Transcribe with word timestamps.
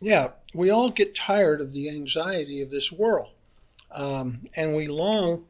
yeah, 0.00 0.28
we 0.54 0.70
all 0.70 0.90
get 0.90 1.14
tired 1.14 1.60
of 1.60 1.72
the 1.72 1.90
anxiety 1.90 2.62
of 2.62 2.70
this 2.70 2.90
world. 2.90 3.30
Um, 3.90 4.42
and 4.56 4.74
we 4.74 4.86
long 4.86 5.44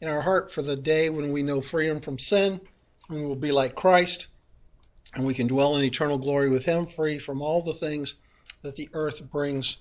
in 0.00 0.08
our 0.08 0.20
heart 0.20 0.52
for 0.52 0.62
the 0.62 0.76
day 0.76 1.10
when 1.10 1.32
we 1.32 1.42
know 1.42 1.60
freedom 1.60 2.00
from 2.00 2.18
sin, 2.18 2.60
when 3.06 3.20
we 3.20 3.26
will 3.26 3.36
be 3.36 3.52
like 3.52 3.74
Christ, 3.74 4.26
and 5.14 5.24
we 5.24 5.34
can 5.34 5.46
dwell 5.46 5.76
in 5.76 5.84
eternal 5.84 6.18
glory 6.18 6.50
with 6.50 6.64
Him, 6.64 6.86
free 6.86 7.18
from 7.18 7.40
all 7.40 7.62
the 7.62 7.74
things 7.74 8.14
that 8.62 8.76
the 8.76 8.88
earth 8.94 9.22
brings 9.30 9.76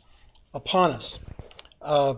upon 0.54 0.92
us. 0.92 1.20
Uh, 1.82 2.16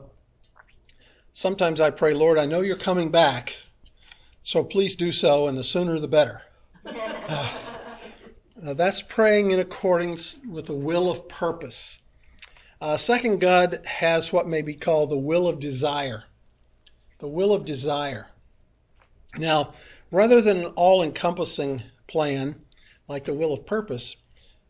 sometimes 1.32 1.80
I 1.80 1.92
pray, 1.92 2.14
Lord, 2.14 2.38
I 2.38 2.46
know 2.46 2.62
you're 2.62 2.76
coming 2.76 3.10
back, 3.10 3.56
so 4.44 4.64
please 4.64 4.96
do 4.96 5.12
so, 5.12 5.48
and 5.48 5.58
the 5.58 5.64
sooner 5.64 6.00
the 6.00 6.08
better. 6.08 6.42
uh, 8.64 8.74
that's 8.74 9.02
praying 9.02 9.52
in 9.52 9.60
accordance 9.60 10.38
with 10.48 10.68
the 10.68 10.76
will 10.76 11.10
of 11.10 11.28
purpose. 11.28 12.00
Uh, 12.82 12.98
second, 12.98 13.40
God 13.40 13.82
has 13.86 14.32
what 14.32 14.48
may 14.48 14.62
be 14.62 14.76
called 14.76 15.10
the 15.10 15.18
will 15.18 15.48
of 15.48 15.60
desire. 15.60 16.24
The 17.20 17.28
will 17.28 17.54
of 17.54 17.66
desire. 17.66 18.28
Now, 19.38 19.74
rather 20.12 20.42
than 20.42 20.58
an 20.58 20.66
all 20.76 21.04
encompassing 21.04 21.84
plan 22.08 22.56
like 23.08 23.26
the 23.26 23.34
will 23.34 23.54
of 23.54 23.66
purpose, 23.66 24.16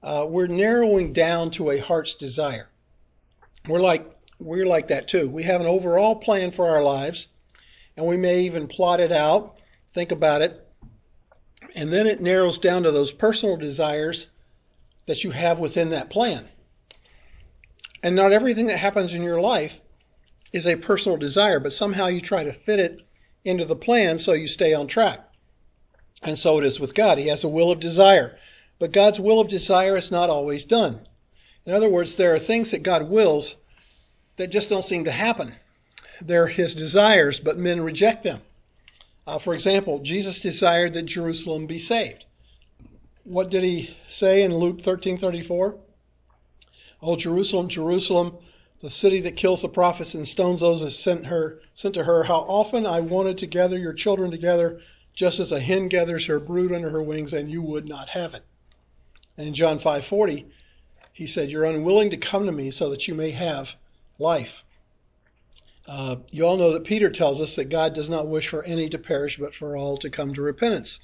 uh, 0.01 0.25
we're 0.27 0.47
narrowing 0.47 1.13
down 1.13 1.51
to 1.51 1.71
a 1.71 1.79
heart's 1.79 2.15
desire. 2.15 2.69
We're 3.67 3.81
like 3.81 4.11
we're 4.39 4.65
like 4.65 4.89
that 4.89 5.07
too. 5.07 5.29
We 5.29 5.43
have 5.43 5.61
an 5.61 5.67
overall 5.67 6.15
plan 6.15 6.51
for 6.51 6.69
our 6.69 6.83
lives, 6.83 7.27
and 7.95 8.05
we 8.05 8.17
may 8.17 8.41
even 8.41 8.67
plot 8.67 8.99
it 8.99 9.11
out, 9.11 9.57
think 9.93 10.11
about 10.11 10.41
it, 10.41 10.64
and 11.75 11.91
then 11.91 12.07
it 12.07 12.21
narrows 12.21 12.57
down 12.57 12.83
to 12.83 12.91
those 12.91 13.11
personal 13.11 13.57
desires 13.57 14.27
that 15.05 15.23
you 15.23 15.31
have 15.31 15.59
within 15.59 15.89
that 15.89 16.09
plan. 16.09 16.47
And 18.01 18.15
not 18.15 18.31
everything 18.31 18.67
that 18.67 18.77
happens 18.77 19.13
in 19.13 19.21
your 19.21 19.41
life 19.41 19.79
is 20.53 20.65
a 20.65 20.77
personal 20.77 21.17
desire, 21.17 21.59
but 21.59 21.73
somehow 21.73 22.07
you 22.07 22.21
try 22.21 22.43
to 22.43 22.53
fit 22.53 22.79
it 22.79 23.01
into 23.43 23.65
the 23.65 23.75
plan 23.75 24.17
so 24.17 24.33
you 24.33 24.47
stay 24.47 24.73
on 24.73 24.87
track. 24.87 25.19
And 26.23 26.39
so 26.39 26.57
it 26.57 26.65
is 26.65 26.79
with 26.79 26.95
God. 26.95 27.17
He 27.17 27.27
has 27.27 27.43
a 27.43 27.49
will 27.49 27.71
of 27.71 27.79
desire. 27.79 28.37
But 28.79 28.93
God's 28.93 29.19
will 29.19 29.39
of 29.39 29.49
desire 29.49 29.97
is 29.97 30.11
not 30.11 30.29
always 30.29 30.65
done. 30.65 31.07
In 31.65 31.73
other 31.73 31.89
words, 31.89 32.15
there 32.15 32.33
are 32.33 32.39
things 32.39 32.71
that 32.71 32.83
God 32.83 33.09
wills 33.09 33.55
that 34.37 34.51
just 34.51 34.69
don't 34.69 34.83
seem 34.83 35.05
to 35.05 35.11
happen. 35.11 35.55
They're 36.21 36.47
His 36.47 36.73
desires, 36.73 37.39
but 37.39 37.57
men 37.57 37.81
reject 37.81 38.23
them. 38.23 38.41
Uh, 39.27 39.39
for 39.39 39.53
example, 39.53 39.99
Jesus 39.99 40.39
desired 40.39 40.93
that 40.93 41.03
Jerusalem 41.03 41.65
be 41.65 41.77
saved. 41.77 42.25
What 43.23 43.49
did 43.49 43.63
he 43.63 43.95
say 44.07 44.43
in 44.43 44.55
Luke 44.55 44.81
13:34? 44.81 45.79
Oh 47.01 47.15
Jerusalem, 47.15 47.67
Jerusalem, 47.67 48.37
the 48.81 48.91
city 48.91 49.19
that 49.21 49.35
kills 49.35 49.61
the 49.61 49.69
prophets 49.69 50.13
and 50.13 50.27
stones 50.27 50.59
those 50.59 50.81
that 50.81 50.91
sent 50.91 51.25
her 51.25 51.61
sent 51.73 51.95
to 51.95 52.03
her, 52.03 52.23
how 52.23 52.41
often 52.41 52.85
I 52.85 52.99
wanted 52.99 53.37
to 53.39 53.47
gather 53.47 53.77
your 53.77 53.93
children 53.93 54.29
together, 54.29 54.79
just 55.13 55.39
as 55.39 55.51
a 55.51 55.59
hen 55.59 55.87
gathers 55.87 56.27
her 56.27 56.39
brood 56.39 56.71
under 56.71 56.89
her 56.91 57.01
wings, 57.01 57.33
and 57.33 57.49
you 57.49 57.61
would 57.61 57.87
not 57.87 58.09
have 58.09 58.33
it. 58.33 58.43
And 59.37 59.47
in 59.47 59.53
John 59.53 59.79
5:40, 59.79 60.45
he 61.15 61.25
said, 61.25 61.49
You're 61.49 61.63
unwilling 61.63 62.09
to 62.09 62.17
come 62.17 62.45
to 62.45 62.51
me 62.51 62.69
so 62.69 62.89
that 62.89 63.07
you 63.07 63.15
may 63.15 63.31
have 63.31 63.77
life. 64.19 64.64
Uh, 65.87 66.17
you 66.31 66.43
all 66.45 66.57
know 66.57 66.73
that 66.73 66.83
Peter 66.83 67.09
tells 67.09 67.39
us 67.39 67.55
that 67.55 67.69
God 67.69 67.93
does 67.93 68.09
not 68.09 68.27
wish 68.27 68.47
for 68.47 68.63
any 68.63 68.89
to 68.89 68.97
perish, 68.97 69.37
but 69.37 69.53
for 69.53 69.77
all 69.77 69.97
to 69.97 70.09
come 70.09 70.33
to 70.33 70.41
repentance. 70.41 70.99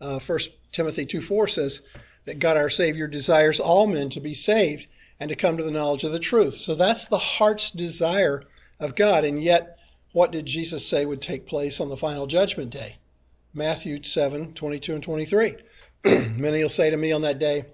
Uh, 0.00 0.18
1 0.18 0.38
Timothy 0.72 1.06
2 1.06 1.20
4 1.20 1.48
says 1.48 1.80
that 2.24 2.38
God 2.38 2.56
our 2.56 2.68
Savior 2.70 3.06
desires 3.06 3.60
all 3.60 3.86
men 3.86 4.10
to 4.10 4.20
be 4.20 4.34
saved 4.34 4.88
and 5.20 5.28
to 5.30 5.36
come 5.36 5.56
to 5.56 5.62
the 5.62 5.70
knowledge 5.70 6.04
of 6.04 6.12
the 6.12 6.18
truth. 6.18 6.56
So 6.56 6.74
that's 6.74 7.06
the 7.06 7.18
heart's 7.18 7.70
desire 7.70 8.42
of 8.80 8.94
God. 8.94 9.24
And 9.24 9.42
yet, 9.42 9.78
what 10.12 10.32
did 10.32 10.46
Jesus 10.46 10.86
say 10.86 11.06
would 11.06 11.22
take 11.22 11.46
place 11.46 11.80
on 11.80 11.88
the 11.88 11.96
final 11.96 12.26
judgment 12.26 12.70
day? 12.70 12.96
Matthew 13.54 14.02
7 14.02 14.52
22 14.52 14.94
and 14.94 15.02
23. 15.02 15.56
Many 16.04 16.62
will 16.62 16.68
say 16.68 16.90
to 16.90 16.96
me 16.96 17.12
on 17.12 17.22
that 17.22 17.38
day, 17.38 17.64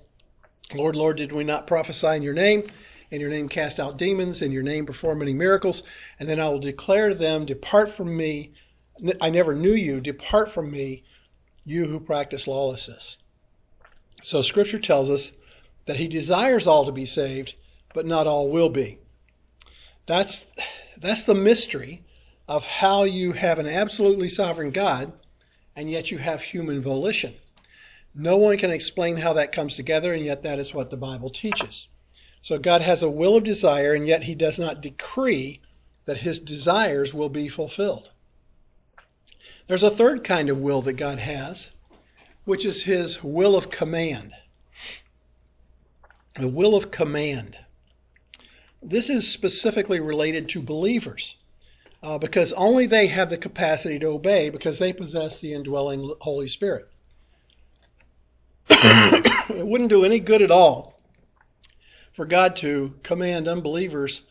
Lord, 0.75 0.97
Lord, 0.97 1.17
did 1.17 1.33
we 1.33 1.45
not 1.45 1.67
prophesy 1.67 2.09
in 2.09 2.23
your 2.23 2.35
name? 2.35 2.65
In 3.13 3.21
your 3.21 3.29
name 3.29 3.47
cast 3.47 3.79
out 3.79 3.99
demons, 3.99 4.41
in 4.41 4.51
your 4.51 4.63
name 4.63 4.87
perform 4.87 5.19
many 5.19 5.35
miracles, 5.35 5.83
and 6.19 6.27
then 6.27 6.41
I 6.41 6.49
will 6.49 6.59
declare 6.59 7.11
to 7.11 7.15
them, 7.15 7.45
Depart 7.45 7.93
from 7.93 8.17
me, 8.17 8.53
I 9.21 9.29
never 9.29 9.55
knew 9.55 9.75
you, 9.75 10.01
depart 10.01 10.51
from 10.51 10.71
me, 10.71 11.05
you 11.67 11.85
who 11.85 12.01
practice 12.01 12.49
lawlessness. 12.49 13.19
So 14.23 14.41
scripture 14.41 14.79
tells 14.79 15.11
us 15.11 15.33
that 15.85 15.97
he 15.97 16.09
desires 16.09 16.67
all 16.67 16.87
to 16.87 16.93
be 16.93 17.05
saved, 17.05 17.55
but 17.93 18.07
not 18.07 18.27
all 18.27 18.49
will 18.49 18.71
be. 18.71 18.99
That's, 20.07 20.51
that's 20.97 21.25
the 21.25 21.35
mystery 21.35 22.03
of 22.49 22.65
how 22.65 23.05
you 23.05 23.33
have 23.33 23.59
an 23.59 23.67
absolutely 23.67 24.31
sovereign 24.31 24.71
God, 24.71 25.13
and 25.77 25.91
yet 25.91 26.11
you 26.11 26.17
have 26.17 26.41
human 26.41 26.81
volition. 26.81 27.35
No 28.15 28.39
one 28.39 28.57
can 28.57 28.71
explain 28.71 29.19
how 29.19 29.35
that 29.35 29.53
comes 29.53 29.77
together, 29.77 30.15
and 30.15 30.25
yet 30.25 30.43
that 30.45 30.59
is 30.59 30.73
what 30.73 30.89
the 30.89 30.97
Bible 30.97 31.29
teaches. 31.29 31.89
So 32.43 32.59
God 32.59 32.83
has 32.83 33.05
a 33.05 33.09
will 33.09 33.37
of 33.37 33.45
desire, 33.45 33.95
and 33.95 34.05
yet 34.05 34.25
he 34.25 34.35
does 34.35 34.59
not 34.59 34.83
decree 34.83 35.61
that 36.07 36.19
his 36.19 36.41
desires 36.41 37.15
will 37.15 37.29
be 37.29 37.49
fulfilled. 37.49 38.11
There's 39.69 39.85
a 39.85 39.91
third 39.93 40.25
kind 40.25 40.51
of 40.51 40.59
will 40.59 40.83
that 40.83 40.95
God 40.95 41.21
has, 41.21 41.71
which 42.45 42.67
is 42.67 42.83
his 42.83 43.23
will 43.23 43.55
of 43.55 43.71
command. 43.71 44.33
The 46.37 46.49
will 46.49 46.75
of 46.75 46.91
command. 46.91 47.57
This 48.83 49.09
is 49.09 49.31
specifically 49.31 50.01
related 50.01 50.49
to 50.49 50.61
believers 50.61 51.37
uh, 52.03 52.19
because 52.19 52.53
only 52.55 52.87
they 52.87 53.07
have 53.07 53.31
the 53.31 53.39
capacity 53.39 54.01
to 54.01 54.07
obey 54.07 54.51
because 54.51 54.81
they 54.81 54.93
possess 54.93 55.39
the 55.39 55.55
indwelling 55.55 56.13
Holy 56.21 56.49
Spirit. 56.49 56.89
it 58.69 59.65
wouldn't 59.65 59.91
do 59.91 60.05
any 60.05 60.19
good 60.19 60.43
at 60.43 60.51
all 60.51 60.92
for 62.13 62.27
God 62.27 62.55
to 62.57 62.95
command 63.03 63.49
unbelievers 63.49 64.23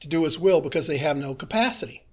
to 0.00 0.08
do 0.08 0.24
his 0.24 0.38
will 0.38 0.60
because 0.60 0.86
they 0.86 0.98
have 0.98 1.16
no 1.16 1.34
capacity. 1.34 2.04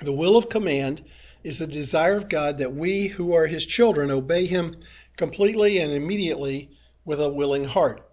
The 0.00 0.12
will 0.12 0.36
of 0.36 0.48
command 0.48 1.02
is 1.42 1.58
the 1.58 1.66
desire 1.66 2.16
of 2.16 2.28
God 2.28 2.58
that 2.58 2.74
we 2.74 3.08
who 3.08 3.32
are 3.32 3.46
his 3.46 3.64
children 3.64 4.10
obey 4.10 4.46
him 4.46 4.76
completely 5.16 5.78
and 5.78 5.92
immediately 5.92 6.70
with 7.04 7.20
a 7.20 7.28
willing 7.28 7.64
heart. 7.64 8.08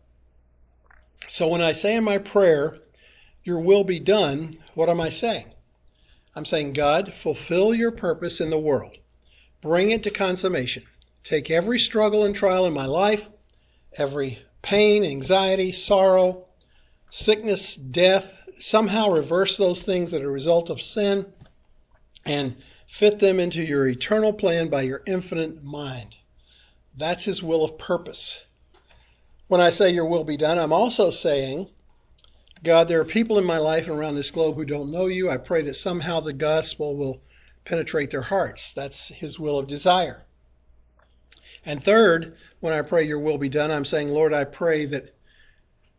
So 1.28 1.48
when 1.48 1.62
I 1.62 1.72
say 1.72 1.96
in 1.96 2.04
my 2.04 2.18
prayer, 2.18 2.80
Your 3.44 3.60
will 3.60 3.84
be 3.84 4.00
done, 4.00 4.58
what 4.74 4.90
am 4.90 5.00
I 5.02 5.10
saying? 5.10 5.54
I'm 6.36 6.46
saying, 6.46 6.74
God, 6.74 7.14
fulfill 7.14 7.74
your 7.74 7.92
purpose 7.92 8.42
in 8.42 8.50
the 8.50 8.60
world. 8.60 8.98
Bring 9.62 9.92
it 9.92 10.04
to 10.04 10.12
consummation. 10.12 10.84
Take 11.24 11.50
every 11.50 11.80
struggle 11.80 12.24
and 12.24 12.36
trial 12.36 12.66
in 12.66 12.74
my 12.74 12.86
life, 12.86 13.30
every 13.98 14.40
pain, 14.66 15.06
anxiety, 15.06 15.72
sorrow, 15.72 16.44
sickness, 17.12 17.76
death, 17.76 18.34
somehow 18.58 19.12
reverse 19.12 19.58
those 19.58 19.84
things 19.84 20.10
that 20.10 20.24
are 20.24 20.30
a 20.30 20.32
result 20.32 20.72
of 20.72 20.82
sin 20.82 21.24
and 22.26 22.56
fit 22.88 23.20
them 23.20 23.40
into 23.40 23.62
your 23.62 23.88
eternal 23.88 24.34
plan 24.34 24.68
by 24.68 24.82
your 24.82 25.04
infinite 25.06 25.64
mind. 25.64 26.16
That's 26.98 27.26
his 27.26 27.44
will 27.44 27.64
of 27.64 27.78
purpose. 27.78 28.40
When 29.48 29.62
I 29.62 29.70
say 29.70 29.92
your 29.92 30.08
will 30.08 30.24
be 30.24 30.36
done, 30.36 30.58
I'm 30.58 30.74
also 30.74 31.12
saying, 31.12 31.70
God, 32.64 32.88
there 32.88 33.00
are 33.00 33.06
people 33.06 33.38
in 33.38 33.46
my 33.46 33.60
life 33.60 33.88
and 33.88 33.96
around 33.96 34.16
this 34.16 34.32
globe 34.32 34.56
who 34.56 34.66
don't 34.66 34.92
know 34.92 35.06
you. 35.06 35.30
I 35.30 35.38
pray 35.38 35.62
that 35.62 35.76
somehow 35.76 36.22
the 36.22 36.34
gospel 36.34 36.96
will 36.96 37.22
penetrate 37.66 38.10
their 38.10 38.22
hearts. 38.24 38.74
That's 38.74 39.10
his 39.10 39.38
will 39.38 39.60
of 39.60 39.68
desire. 39.68 40.25
And 41.66 41.82
third, 41.82 42.38
when 42.60 42.74
I 42.74 42.82
pray 42.82 43.04
your 43.04 43.20
will 43.20 43.40
be 43.40 43.50
done, 43.50 43.72
I'm 43.72 43.86
saying, 43.86 44.12
Lord, 44.12 44.34
I 44.34 44.44
pray 44.44 44.86
that 44.86 45.16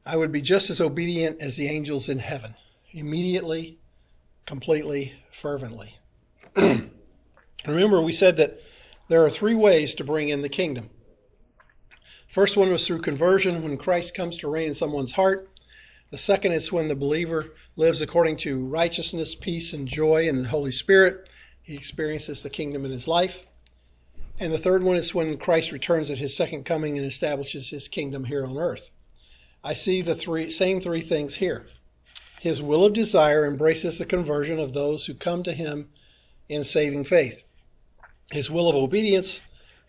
I 0.05 0.17
would 0.17 0.31
be 0.31 0.41
just 0.41 0.71
as 0.71 0.81
obedient 0.81 1.43
as 1.43 1.57
the 1.57 1.69
angels 1.69 2.09
in 2.09 2.21
heaven, 2.21 2.55
immediately, 2.93 3.79
completely, 4.47 5.15
fervently. 5.33 5.99
Remember, 7.67 8.01
we 8.01 8.13
said 8.13 8.37
that 8.37 8.61
there 9.09 9.25
are 9.25 9.31
three 9.31 9.57
ways 9.57 9.95
to 9.97 10.05
bring 10.05 10.29
in 10.29 10.43
the 10.43 10.49
kingdom. 10.49 10.91
First 12.29 12.57
one 12.57 12.71
was 12.71 12.87
through 12.87 13.03
conversion, 13.03 13.63
when 13.63 13.77
Christ 13.77 14.15
comes 14.15 14.37
to 14.39 14.49
reign 14.49 14.69
in 14.69 14.75
someone's 14.75 15.13
heart. 15.13 15.51
The 16.11 16.17
second 16.17 16.53
is 16.53 16.71
when 16.71 16.87
the 16.87 16.95
believer 16.95 17.55
lives 17.75 18.01
according 18.01 18.37
to 18.39 18.65
righteousness, 18.65 19.35
peace, 19.35 19.73
and 19.73 19.89
joy 19.89 20.29
in 20.29 20.43
the 20.43 20.49
Holy 20.49 20.71
Spirit. 20.71 21.29
He 21.63 21.75
experiences 21.75 22.43
the 22.43 22.51
kingdom 22.51 22.85
in 22.85 22.93
his 22.93 23.09
life. 23.09 23.45
And 24.39 24.53
the 24.53 24.59
third 24.59 24.83
one 24.83 24.97
is 24.97 25.15
when 25.15 25.39
Christ 25.39 25.73
returns 25.73 26.11
at 26.11 26.19
his 26.19 26.37
second 26.37 26.65
coming 26.65 26.99
and 26.99 27.07
establishes 27.07 27.71
his 27.71 27.89
kingdom 27.89 28.25
here 28.25 28.45
on 28.45 28.59
earth. 28.59 28.91
I 29.65 29.73
see 29.73 30.03
the 30.03 30.15
three 30.15 30.51
same 30.51 30.81
three 30.81 31.01
things 31.01 31.37
here. 31.37 31.67
His 32.41 32.61
will 32.61 32.85
of 32.85 32.93
desire 32.93 33.47
embraces 33.47 33.99
the 33.99 34.05
conversion 34.05 34.59
of 34.59 34.75
those 34.75 35.07
who 35.07 35.15
come 35.15 35.43
to 35.45 35.53
him 35.53 35.89
in 36.49 36.65
saving 36.65 37.05
faith. 37.05 37.45
His 38.31 38.51
will 38.51 38.69
of 38.69 38.77
obedience 38.77 39.41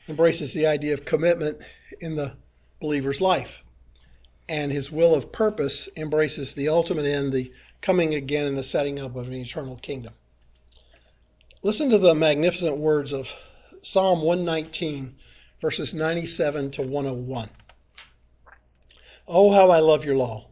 embraces 0.08 0.54
the 0.54 0.66
idea 0.66 0.94
of 0.94 1.04
commitment 1.04 1.58
in 2.00 2.16
the 2.16 2.34
believer's 2.80 3.20
life. 3.20 3.64
and 4.50 4.72
his 4.72 4.92
will 4.92 5.14
of 5.14 5.32
purpose 5.32 5.90
embraces 5.96 6.54
the 6.54 6.70
ultimate 6.70 7.06
end, 7.06 7.34
the 7.34 7.52
coming 7.82 8.16
again 8.16 8.48
and 8.48 8.58
the 8.58 8.64
setting 8.64 9.00
up 9.00 9.16
of 9.16 9.28
an 9.28 9.34
eternal 9.34 9.76
kingdom. 9.78 10.14
Listen 11.64 11.90
to 11.90 11.98
the 11.98 12.16
magnificent 12.16 12.78
words 12.78 13.12
of 13.14 13.30
Psalm 13.90 14.22
119, 14.22 15.16
verses 15.62 15.94
97 15.94 16.72
to 16.72 16.82
101. 16.82 17.50
Oh, 19.30 19.52
how 19.54 19.72
I 19.72 19.80
love 19.80 20.04
your 20.04 20.18
law! 20.18 20.50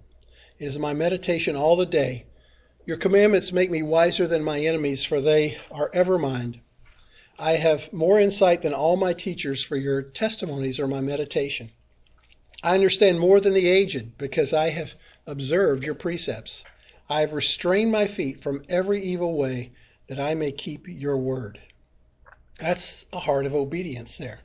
It 0.58 0.68
is 0.68 0.80
my 0.80 0.94
meditation 0.94 1.58
all 1.58 1.76
the 1.76 1.86
day. 1.86 2.28
Your 2.86 2.96
commandments 2.96 3.52
make 3.52 3.70
me 3.70 3.84
wiser 3.84 4.26
than 4.26 4.42
my 4.42 4.62
enemies, 4.62 5.04
for 5.04 5.20
they 5.20 5.58
are 5.70 5.92
ever 5.94 6.18
mine. 6.18 6.62
I 7.38 7.58
have 7.58 7.92
more 7.92 8.22
insight 8.22 8.62
than 8.62 8.74
all 8.74 8.96
my 8.96 9.12
teachers, 9.12 9.62
for 9.62 9.76
your 9.76 10.02
testimonies 10.02 10.80
are 10.80 10.88
my 10.88 11.02
meditation. 11.02 11.72
I 12.64 12.74
understand 12.74 13.20
more 13.20 13.42
than 13.42 13.54
the 13.54 13.68
aged, 13.68 14.18
because 14.18 14.54
I 14.54 14.70
have 14.70 14.96
observed 15.28 15.84
your 15.84 15.96
precepts. 15.96 16.64
I 17.10 17.20
have 17.20 17.34
restrained 17.34 17.92
my 17.92 18.08
feet 18.08 18.40
from 18.40 18.64
every 18.70 19.04
evil 19.04 19.38
way, 19.38 19.74
that 20.08 20.22
I 20.22 20.36
may 20.36 20.54
keep 20.54 20.88
your 20.88 21.18
word. 21.18 21.60
That's 22.60 23.06
a 23.12 23.20
heart 23.20 23.46
of 23.46 23.54
obedience 23.54 24.18
there. 24.18 24.40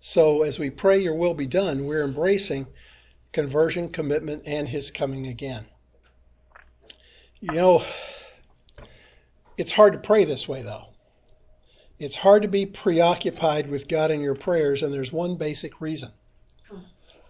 So 0.00 0.42
as 0.42 0.58
we 0.58 0.70
pray, 0.70 0.98
Your 0.98 1.14
will 1.14 1.34
be 1.34 1.46
done, 1.46 1.86
we're 1.86 2.04
embracing 2.04 2.66
conversion, 3.32 3.88
commitment, 3.88 4.42
and 4.46 4.68
His 4.68 4.90
coming 4.90 5.26
again. 5.26 5.66
You 7.40 7.52
know, 7.52 7.84
it's 9.56 9.72
hard 9.72 9.92
to 9.92 9.98
pray 9.98 10.24
this 10.24 10.48
way, 10.48 10.62
though. 10.62 10.86
It's 11.98 12.16
hard 12.16 12.42
to 12.42 12.48
be 12.48 12.66
preoccupied 12.66 13.68
with 13.70 13.88
God 13.88 14.10
in 14.10 14.20
your 14.20 14.34
prayers, 14.34 14.82
and 14.82 14.92
there's 14.92 15.12
one 15.12 15.36
basic 15.36 15.80
reason. 15.80 16.10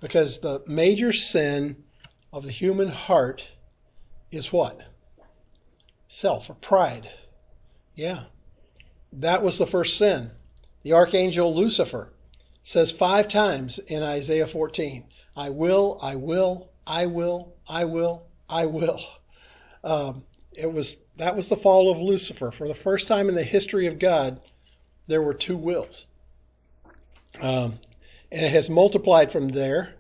Because 0.01 0.39
the 0.39 0.63
major 0.67 1.13
sin 1.13 1.85
of 2.33 2.45
the 2.45 2.51
human 2.51 2.89
heart 2.89 3.47
is 4.31 4.53
what? 4.53 4.81
Self 6.09 6.51
or 6.51 6.55
pride. 6.55 7.11
Yeah. 7.95 8.25
That 9.19 9.43
was 9.43 9.59
the 9.59 9.67
first 9.67 9.97
sin. 9.97 10.31
The 10.83 10.93
archangel 10.93 11.55
Lucifer 11.55 12.13
says 12.63 12.91
five 12.91 13.29
times 13.29 13.79
in 13.79 14.03
Isaiah 14.03 14.47
14, 14.47 15.05
I 15.37 15.51
will, 15.51 15.99
I 16.03 16.17
will, 16.17 16.71
I 16.87 17.07
will, 17.07 17.55
I 17.69 17.85
will, 17.85 18.27
I 18.49 18.67
will. 18.67 19.01
Um, 19.83 20.25
it 20.53 20.73
was 20.73 20.99
that 21.17 21.37
was 21.37 21.49
the 21.49 21.57
fall 21.57 21.91
of 21.91 21.99
Lucifer. 21.99 22.51
For 22.51 22.67
the 22.67 22.75
first 22.75 23.07
time 23.07 23.29
in 23.29 23.35
the 23.35 23.45
history 23.45 23.87
of 23.87 23.99
God, 23.99 24.41
there 25.07 25.23
were 25.23 25.35
two 25.35 25.57
wills. 25.57 26.07
Um, 27.41 27.79
and 28.33 28.45
it 28.45 28.53
has 28.53 28.71
multiplied 28.71 29.31
from 29.31 29.49
there. 29.49 29.95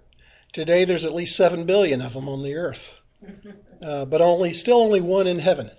Today, 0.52 0.84
there's 0.84 1.04
at 1.04 1.14
least 1.14 1.36
seven 1.36 1.66
billion 1.66 2.00
of 2.00 2.14
them 2.14 2.28
on 2.28 2.42
the 2.42 2.54
earth, 2.54 2.88
uh, 3.82 4.04
but 4.04 4.20
only 4.20 4.52
still 4.52 4.80
only 4.80 5.00
one 5.00 5.26
in 5.26 5.38
heaven. 5.38 5.70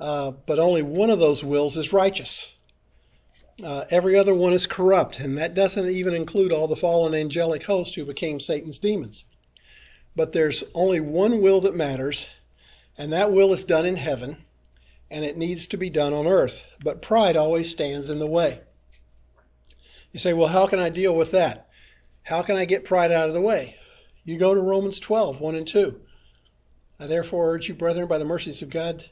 Uh, 0.00 0.30
but 0.30 0.58
only 0.58 0.82
one 0.82 1.10
of 1.10 1.18
those 1.18 1.44
wills 1.44 1.76
is 1.76 1.92
righteous. 1.92 2.46
Uh, 3.62 3.84
every 3.90 4.16
other 4.16 4.34
one 4.34 4.52
is 4.52 4.66
corrupt, 4.66 5.20
and 5.20 5.36
that 5.38 5.54
doesn't 5.54 5.88
even 5.88 6.14
include 6.14 6.52
all 6.52 6.66
the 6.66 6.74
fallen 6.74 7.14
angelic 7.14 7.62
hosts 7.64 7.94
who 7.94 8.04
became 8.04 8.40
Satan's 8.40 8.78
demons. 8.78 9.24
But 10.16 10.32
there's 10.32 10.64
only 10.74 11.00
one 11.00 11.40
will 11.40 11.60
that 11.60 11.74
matters, 11.74 12.26
and 12.98 13.12
that 13.12 13.32
will 13.32 13.52
is 13.52 13.64
done 13.64 13.86
in 13.86 13.96
heaven, 13.96 14.38
and 15.10 15.24
it 15.24 15.36
needs 15.36 15.66
to 15.68 15.76
be 15.76 15.90
done 15.90 16.12
on 16.12 16.26
earth. 16.26 16.60
But 16.82 17.02
pride 17.02 17.36
always 17.36 17.70
stands 17.70 18.10
in 18.10 18.18
the 18.18 18.26
way. 18.26 18.60
You 20.12 20.18
say, 20.18 20.32
well, 20.32 20.48
how 20.48 20.66
can 20.66 20.78
I 20.78 20.88
deal 20.88 21.14
with 21.14 21.30
that? 21.30 21.68
How 22.24 22.42
can 22.42 22.56
I 22.56 22.64
get 22.64 22.84
pride 22.84 23.12
out 23.12 23.28
of 23.28 23.34
the 23.34 23.40
way? 23.40 23.76
You 24.24 24.38
go 24.38 24.54
to 24.54 24.60
Romans 24.60 25.00
12, 25.00 25.40
1 25.40 25.54
and 25.54 25.66
2. 25.66 26.00
I 27.00 27.06
therefore 27.06 27.52
urge 27.52 27.68
you, 27.68 27.74
brethren, 27.74 28.06
by 28.06 28.18
the 28.18 28.24
mercies 28.24 28.62
of 28.62 28.70
God, 28.70 29.08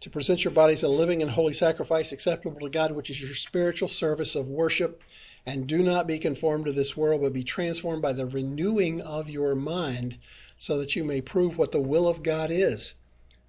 to 0.00 0.10
present 0.10 0.44
your 0.44 0.52
bodies 0.52 0.82
a 0.82 0.88
living 0.88 1.22
and 1.22 1.30
holy 1.30 1.54
sacrifice 1.54 2.12
acceptable 2.12 2.60
to 2.60 2.68
God, 2.68 2.92
which 2.92 3.10
is 3.10 3.20
your 3.20 3.34
spiritual 3.34 3.88
service 3.88 4.34
of 4.34 4.48
worship. 4.48 5.02
And 5.46 5.66
do 5.66 5.82
not 5.82 6.06
be 6.08 6.18
conformed 6.18 6.64
to 6.66 6.72
this 6.72 6.96
world, 6.96 7.22
but 7.22 7.32
be 7.32 7.44
transformed 7.44 8.02
by 8.02 8.12
the 8.12 8.26
renewing 8.26 9.00
of 9.00 9.30
your 9.30 9.54
mind, 9.54 10.18
so 10.58 10.78
that 10.78 10.96
you 10.96 11.04
may 11.04 11.20
prove 11.20 11.56
what 11.56 11.70
the 11.70 11.80
will 11.80 12.08
of 12.08 12.22
God 12.22 12.50
is, 12.50 12.94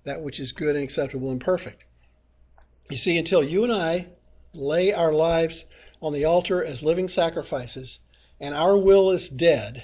that 0.03 0.21
which 0.21 0.39
is 0.39 0.51
good 0.51 0.75
and 0.75 0.83
acceptable 0.83 1.31
and 1.31 1.41
perfect. 1.41 1.83
You 2.89 2.97
see, 2.97 3.17
until 3.17 3.43
you 3.43 3.63
and 3.63 3.73
I 3.73 4.07
lay 4.53 4.93
our 4.93 5.11
lives 5.11 5.65
on 6.01 6.13
the 6.13 6.25
altar 6.25 6.63
as 6.63 6.83
living 6.83 7.07
sacrifices, 7.07 7.99
and 8.39 8.53
our 8.53 8.77
will 8.77 9.09
is 9.11 9.27
dead, 9.29 9.83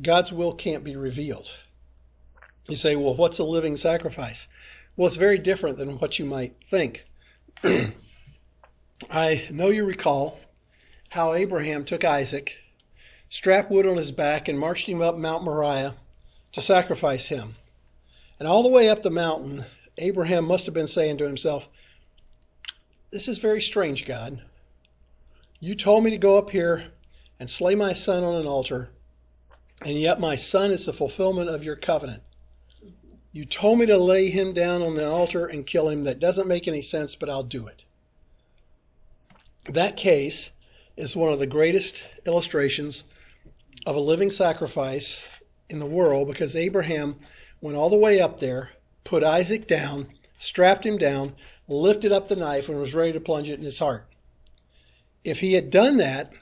God's 0.00 0.32
will 0.32 0.52
can't 0.52 0.84
be 0.84 0.96
revealed. 0.96 1.50
You 2.68 2.76
say, 2.76 2.94
well, 2.94 3.16
what's 3.16 3.38
a 3.38 3.44
living 3.44 3.76
sacrifice? 3.76 4.48
Well, 4.94 5.06
it's 5.06 5.16
very 5.16 5.38
different 5.38 5.78
than 5.78 5.98
what 5.98 6.18
you 6.18 6.26
might 6.26 6.54
think. 6.70 7.04
I 9.10 9.48
know 9.50 9.68
you 9.68 9.84
recall 9.84 10.38
how 11.08 11.32
Abraham 11.32 11.84
took 11.84 12.04
Isaac, 12.04 12.56
strapped 13.30 13.70
wood 13.70 13.86
on 13.86 13.96
his 13.96 14.12
back, 14.12 14.48
and 14.48 14.58
marched 14.58 14.86
him 14.86 15.00
up 15.00 15.16
Mount 15.16 15.44
Moriah 15.44 15.94
to 16.52 16.60
sacrifice 16.60 17.28
him. 17.28 17.56
And 18.38 18.46
all 18.46 18.62
the 18.62 18.68
way 18.68 18.90
up 18.90 19.02
the 19.02 19.10
mountain, 19.10 19.64
Abraham 19.96 20.44
must 20.44 20.66
have 20.66 20.74
been 20.74 20.86
saying 20.86 21.16
to 21.18 21.26
himself, 21.26 21.68
This 23.10 23.28
is 23.28 23.38
very 23.38 23.62
strange, 23.62 24.04
God. 24.04 24.42
You 25.58 25.74
told 25.74 26.04
me 26.04 26.10
to 26.10 26.18
go 26.18 26.36
up 26.36 26.50
here 26.50 26.92
and 27.40 27.48
slay 27.48 27.74
my 27.74 27.94
son 27.94 28.24
on 28.24 28.34
an 28.34 28.46
altar, 28.46 28.90
and 29.82 29.98
yet 29.98 30.20
my 30.20 30.34
son 30.34 30.70
is 30.70 30.84
the 30.84 30.92
fulfillment 30.92 31.48
of 31.48 31.64
your 31.64 31.76
covenant. 31.76 32.22
You 33.34 33.46
told 33.46 33.78
me 33.78 33.86
to 33.86 33.96
lay 33.96 34.28
him 34.28 34.52
down 34.52 34.82
on 34.82 34.94
the 34.94 35.08
altar 35.08 35.46
and 35.46 35.66
kill 35.66 35.88
him. 35.88 36.02
That 36.02 36.20
doesn't 36.20 36.46
make 36.46 36.68
any 36.68 36.82
sense, 36.82 37.14
but 37.14 37.30
I'll 37.30 37.42
do 37.42 37.66
it. 37.66 37.84
That 39.70 39.96
case 39.96 40.50
is 40.98 41.16
one 41.16 41.32
of 41.32 41.38
the 41.38 41.46
greatest 41.46 42.04
illustrations 42.26 43.04
of 43.86 43.96
a 43.96 44.00
living 44.00 44.30
sacrifice 44.30 45.24
in 45.70 45.78
the 45.78 45.86
world 45.86 46.28
because 46.28 46.54
Abraham 46.54 47.16
went 47.62 47.78
all 47.78 47.88
the 47.88 47.96
way 47.96 48.20
up 48.20 48.38
there, 48.38 48.72
put 49.04 49.24
Isaac 49.24 49.66
down, 49.66 50.08
strapped 50.38 50.84
him 50.84 50.98
down, 50.98 51.34
lifted 51.68 52.12
up 52.12 52.28
the 52.28 52.36
knife, 52.36 52.68
and 52.68 52.78
was 52.78 52.92
ready 52.92 53.12
to 53.12 53.20
plunge 53.20 53.48
it 53.48 53.58
in 53.58 53.64
his 53.64 53.78
heart. 53.78 54.06
If 55.24 55.38
he 55.38 55.54
had 55.54 55.70
done 55.70 55.96
that, 55.96 56.32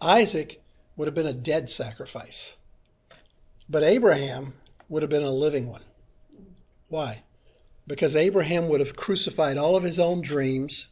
Isaac 0.00 0.62
would 0.96 1.08
have 1.08 1.16
been 1.16 1.26
a 1.26 1.32
dead 1.32 1.68
sacrifice. 1.68 2.52
But 3.68 3.82
Abraham 3.82 4.54
would 4.88 5.02
have 5.02 5.10
been 5.10 5.24
a 5.24 5.30
living 5.30 5.66
one. 5.66 5.82
Why? 6.88 7.22
Because 7.86 8.16
Abraham 8.16 8.68
would 8.68 8.80
have 8.80 8.96
crucified 8.96 9.56
all 9.56 9.76
of 9.76 9.82
his 9.82 9.98
own 9.98 10.20
dreams, 10.20 10.88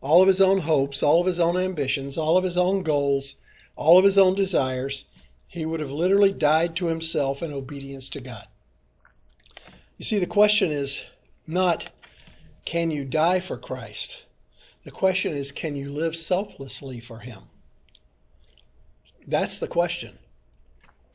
all 0.00 0.22
of 0.22 0.28
his 0.28 0.40
own 0.40 0.60
hopes, 0.60 1.02
all 1.02 1.20
of 1.20 1.26
his 1.26 1.40
own 1.40 1.56
ambitions, 1.56 2.16
all 2.16 2.36
of 2.36 2.44
his 2.44 2.56
own 2.56 2.82
goals, 2.82 3.36
all 3.76 3.98
of 3.98 4.04
his 4.04 4.18
own 4.18 4.34
desires. 4.34 5.04
He 5.46 5.64
would 5.64 5.80
have 5.80 5.90
literally 5.90 6.32
died 6.32 6.76
to 6.76 6.86
himself 6.86 7.42
in 7.42 7.52
obedience 7.52 8.08
to 8.10 8.20
God. 8.20 8.46
You 9.98 10.04
see, 10.04 10.18
the 10.18 10.26
question 10.26 10.72
is 10.72 11.02
not, 11.46 11.90
can 12.64 12.90
you 12.90 13.04
die 13.04 13.40
for 13.40 13.56
Christ? 13.56 14.24
The 14.84 14.90
question 14.90 15.34
is, 15.36 15.50
can 15.50 15.76
you 15.76 15.90
live 15.90 16.14
selflessly 16.14 17.00
for 17.00 17.20
Him? 17.20 17.44
That's 19.26 19.58
the 19.58 19.68
question. 19.68 20.18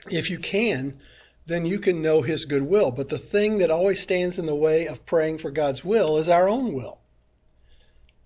If 0.09 0.29
you 0.29 0.39
can, 0.39 0.99
then 1.49 1.65
you 1.65 1.79
can 1.79 2.01
know 2.01 2.21
His 2.21 2.45
good 2.45 2.63
will. 2.63 2.91
But 2.91 3.09
the 3.09 3.17
thing 3.17 3.57
that 3.57 3.71
always 3.71 3.99
stands 3.99 4.39
in 4.39 4.45
the 4.45 4.55
way 4.55 4.85
of 4.85 5.05
praying 5.05 5.39
for 5.39 5.51
God's 5.51 5.83
will 5.83 6.17
is 6.17 6.29
our 6.29 6.47
own 6.47 6.73
will. 6.73 6.99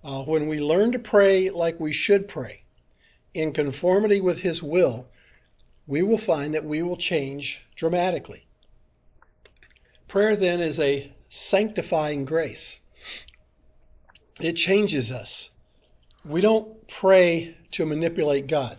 Uh, 0.03 0.23
when 0.23 0.47
we 0.47 0.59
learn 0.59 0.91
to 0.91 0.99
pray 0.99 1.49
like 1.49 1.79
we 1.79 1.93
should 1.93 2.27
pray, 2.27 2.63
in 3.33 3.53
conformity 3.53 4.19
with 4.19 4.41
His 4.41 4.61
will, 4.61 5.07
we 5.87 6.01
will 6.01 6.17
find 6.17 6.53
that 6.53 6.65
we 6.65 6.81
will 6.81 6.97
change 6.97 7.61
dramatically. 7.75 8.45
Prayer 10.07 10.35
then 10.35 10.59
is 10.59 10.79
a 10.79 11.11
sanctifying 11.29 12.25
grace. 12.25 12.79
It 14.39 14.53
changes 14.53 15.11
us. 15.11 15.49
We 16.25 16.41
don't 16.41 16.87
pray 16.87 17.57
to 17.71 17.85
manipulate 17.85 18.47
God. 18.47 18.77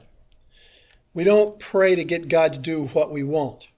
We 1.15 1.25
don't 1.25 1.59
pray 1.59 1.95
to 1.95 2.05
get 2.05 2.29
God 2.29 2.53
to 2.53 2.59
do 2.59 2.87
what 2.89 3.11
we 3.11 3.23
want. 3.23 3.69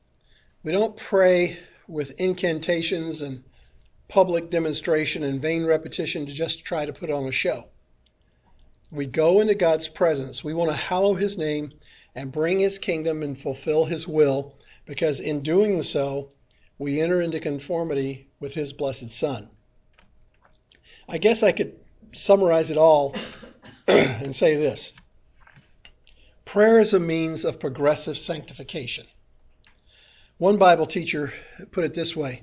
We 0.67 0.73
don't 0.73 0.97
pray 0.97 1.61
with 1.87 2.21
incantations 2.21 3.23
and 3.23 3.45
public 4.09 4.51
demonstration 4.51 5.23
and 5.23 5.41
vain 5.41 5.65
repetition 5.65 6.27
to 6.27 6.33
just 6.33 6.65
try 6.65 6.85
to 6.85 6.93
put 6.93 7.09
on 7.09 7.29
a 7.29 7.31
show. 7.31 7.67
We 8.91 9.07
go 9.07 9.41
into 9.41 9.55
God's 9.55 9.87
presence. 9.87 10.43
We 10.43 10.55
want 10.55 10.73
to 10.73 10.77
hallow 10.77 11.15
His 11.15 11.39
name 11.39 11.73
and 12.17 12.33
bring 12.33 12.59
His 12.59 12.81
kingdom 12.81 13.23
and 13.23 13.39
fulfill 13.39 13.85
His 13.85 14.09
will 14.09 14.57
because 14.87 15.21
in 15.21 15.41
doing 15.41 15.85
so, 15.85 16.31
we 16.81 17.01
enter 17.01 17.21
into 17.21 17.39
conformity 17.39 18.27
with 18.41 18.55
His 18.55 18.73
blessed 18.73 19.13
Son. 19.13 19.49
I 21.09 21.19
guess 21.19 21.45
I 21.45 21.53
could 21.53 21.79
summarize 22.13 22.73
it 22.73 22.77
all 22.77 23.15
and 23.87 24.35
say 24.35 24.57
this 24.57 24.93
prayer 26.45 26.81
is 26.81 26.93
a 26.93 26.99
means 26.99 27.45
of 27.45 27.61
progressive 27.61 28.19
sanctification. 28.19 29.07
One 30.39 30.59
Bible 30.59 30.85
teacher 30.85 31.33
put 31.71 31.85
it 31.85 31.95
this 31.95 32.15
way 32.15 32.43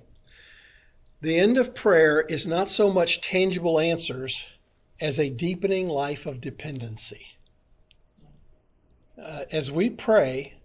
The 1.22 1.38
end 1.38 1.60
of 1.60 1.76
prayer 1.76 2.22
is 2.22 2.48
not 2.48 2.68
so 2.68 2.92
much 2.92 3.22
tangible 3.22 3.80
answers 3.80 4.48
as 5.00 5.20
a 5.20 5.30
deepening 5.30 5.88
life 5.88 6.26
of 6.26 6.42
dependency. 6.42 7.28
Uh, 9.16 9.46
as 9.52 9.70
we 9.70 9.92
pray, 9.92 10.56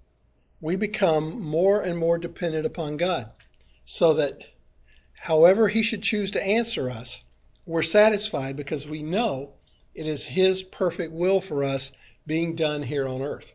we 0.62 0.74
become 0.74 1.38
more 1.42 1.82
and 1.82 1.98
more 1.98 2.16
dependent 2.16 2.64
upon 2.64 2.96
God, 2.96 3.30
so 3.84 4.14
that 4.14 4.44
however 5.12 5.68
He 5.68 5.82
should 5.82 6.02
choose 6.02 6.30
to 6.30 6.42
answer 6.42 6.88
us, 6.88 7.24
we're 7.66 7.82
satisfied 7.82 8.56
because 8.56 8.88
we 8.88 9.02
know 9.02 9.52
it 9.94 10.06
is 10.06 10.24
His 10.24 10.62
perfect 10.62 11.12
will 11.12 11.42
for 11.42 11.62
us 11.62 11.92
being 12.26 12.56
done 12.56 12.84
here 12.84 13.06
on 13.06 13.20
earth. 13.20 13.52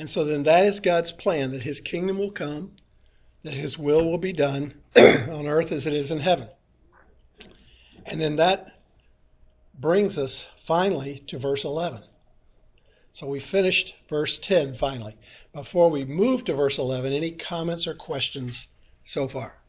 And 0.00 0.08
so 0.08 0.24
then 0.24 0.44
that 0.44 0.64
is 0.64 0.80
God's 0.80 1.12
plan 1.12 1.50
that 1.50 1.62
His 1.62 1.78
kingdom 1.78 2.16
will 2.16 2.30
come, 2.30 2.72
that 3.42 3.52
His 3.52 3.76
will 3.76 4.02
will 4.08 4.16
be 4.16 4.32
done 4.32 4.72
on 4.96 5.46
earth 5.46 5.72
as 5.72 5.86
it 5.86 5.92
is 5.92 6.10
in 6.10 6.20
heaven. 6.20 6.48
And 8.06 8.18
then 8.18 8.36
that 8.36 8.80
brings 9.78 10.16
us 10.16 10.46
finally 10.58 11.18
to 11.26 11.38
verse 11.38 11.64
11. 11.64 12.02
So 13.12 13.26
we 13.26 13.40
finished 13.40 13.94
verse 14.08 14.38
10 14.38 14.72
finally. 14.72 15.18
Before 15.52 15.90
we 15.90 16.06
move 16.06 16.44
to 16.44 16.54
verse 16.54 16.78
11, 16.78 17.12
any 17.12 17.32
comments 17.32 17.86
or 17.86 17.92
questions 17.92 18.68
so 19.04 19.28
far? 19.28 19.59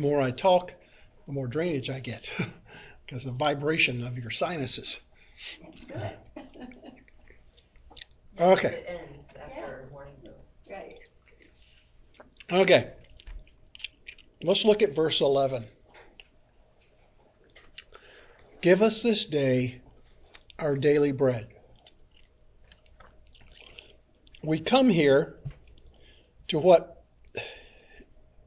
More 0.00 0.20
I 0.20 0.30
talk, 0.30 0.74
the 1.26 1.32
more 1.32 1.46
drainage 1.46 1.90
I 1.90 2.00
get 2.00 2.30
because 3.06 3.24
of 3.24 3.32
the 3.32 3.38
vibration 3.38 4.06
of 4.06 4.18
your 4.18 4.30
sinuses. 4.30 5.00
Okay. 8.40 8.66
It 8.68 8.86
ends 8.88 9.34
after 9.40 9.88
morning's 9.92 10.24
over. 10.24 10.34
Right. 10.68 10.98
Okay. 12.52 12.90
Let's 14.42 14.64
look 14.64 14.82
at 14.82 14.94
verse 14.94 15.20
11. 15.20 15.64
Give 18.60 18.82
us 18.82 19.02
this 19.02 19.24
day 19.24 19.80
our 20.58 20.74
daily 20.74 21.12
bread. 21.12 21.48
We 24.42 24.58
come 24.58 24.90
here 24.90 25.36
to 26.48 26.58
what 26.58 26.93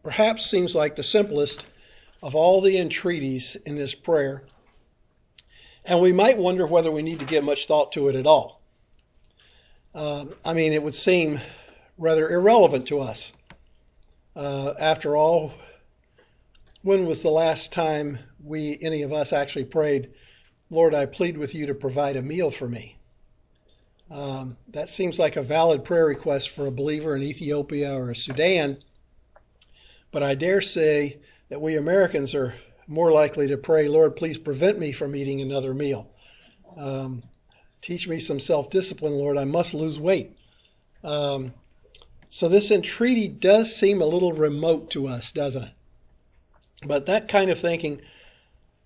perhaps 0.07 0.45
seems 0.45 0.73
like 0.73 0.95
the 0.95 1.03
simplest 1.03 1.65
of 2.23 2.33
all 2.33 2.61
the 2.61 2.77
entreaties 2.77 3.57
in 3.65 3.75
this 3.75 3.93
prayer, 3.93 4.41
and 5.83 5.99
we 5.99 6.13
might 6.13 6.37
wonder 6.37 6.65
whether 6.65 6.89
we 6.89 7.01
need 7.01 7.19
to 7.19 7.25
give 7.25 7.43
much 7.43 7.67
thought 7.67 7.91
to 7.91 8.07
it 8.07 8.15
at 8.15 8.25
all. 8.25 8.61
Uh, 9.93 10.23
I 10.45 10.53
mean, 10.53 10.71
it 10.71 10.81
would 10.81 10.95
seem 10.95 11.41
rather 11.97 12.29
irrelevant 12.29 12.87
to 12.87 13.01
us. 13.01 13.33
Uh, 14.33 14.75
after 14.79 15.17
all, 15.17 15.51
when 16.83 17.05
was 17.05 17.21
the 17.21 17.29
last 17.29 17.73
time 17.73 18.17
we, 18.41 18.77
any 18.81 19.01
of 19.01 19.11
us, 19.11 19.33
actually 19.33 19.65
prayed, 19.65 20.11
Lord, 20.69 20.95
I 20.95 21.05
plead 21.05 21.37
with 21.37 21.53
you 21.53 21.65
to 21.65 21.73
provide 21.73 22.15
a 22.15 22.21
meal 22.21 22.49
for 22.49 22.69
me? 22.69 22.95
Um, 24.09 24.55
that 24.69 24.89
seems 24.89 25.19
like 25.19 25.35
a 25.35 25.43
valid 25.43 25.83
prayer 25.83 26.05
request 26.05 26.51
for 26.51 26.65
a 26.65 26.71
believer 26.71 27.13
in 27.17 27.23
Ethiopia 27.23 27.93
or 27.93 28.13
Sudan, 28.13 28.77
but 30.17 30.23
I 30.23 30.33
dare 30.33 30.61
say 30.61 31.19
that 31.49 31.61
we 31.61 31.75
Americans 31.75 32.33
are 32.33 32.55
more 32.87 33.11
likely 33.11 33.49
to 33.49 33.55
pray, 33.55 33.87
Lord, 33.87 34.15
please 34.15 34.35
prevent 34.35 34.79
me 34.79 34.91
from 34.91 35.15
eating 35.15 35.41
another 35.41 35.75
meal. 35.75 36.09
Um, 36.75 37.21
teach 37.81 38.07
me 38.07 38.17
some 38.17 38.39
self 38.39 38.71
discipline, 38.71 39.13
Lord. 39.13 39.37
I 39.37 39.45
must 39.45 39.75
lose 39.75 39.99
weight. 39.99 40.35
Um, 41.03 41.53
so 42.29 42.49
this 42.49 42.71
entreaty 42.71 43.27
does 43.27 43.75
seem 43.75 44.01
a 44.01 44.07
little 44.07 44.33
remote 44.33 44.89
to 44.89 45.07
us, 45.07 45.31
doesn't 45.31 45.65
it? 45.65 45.73
But 46.83 47.05
that 47.05 47.27
kind 47.27 47.51
of 47.51 47.59
thinking 47.59 48.01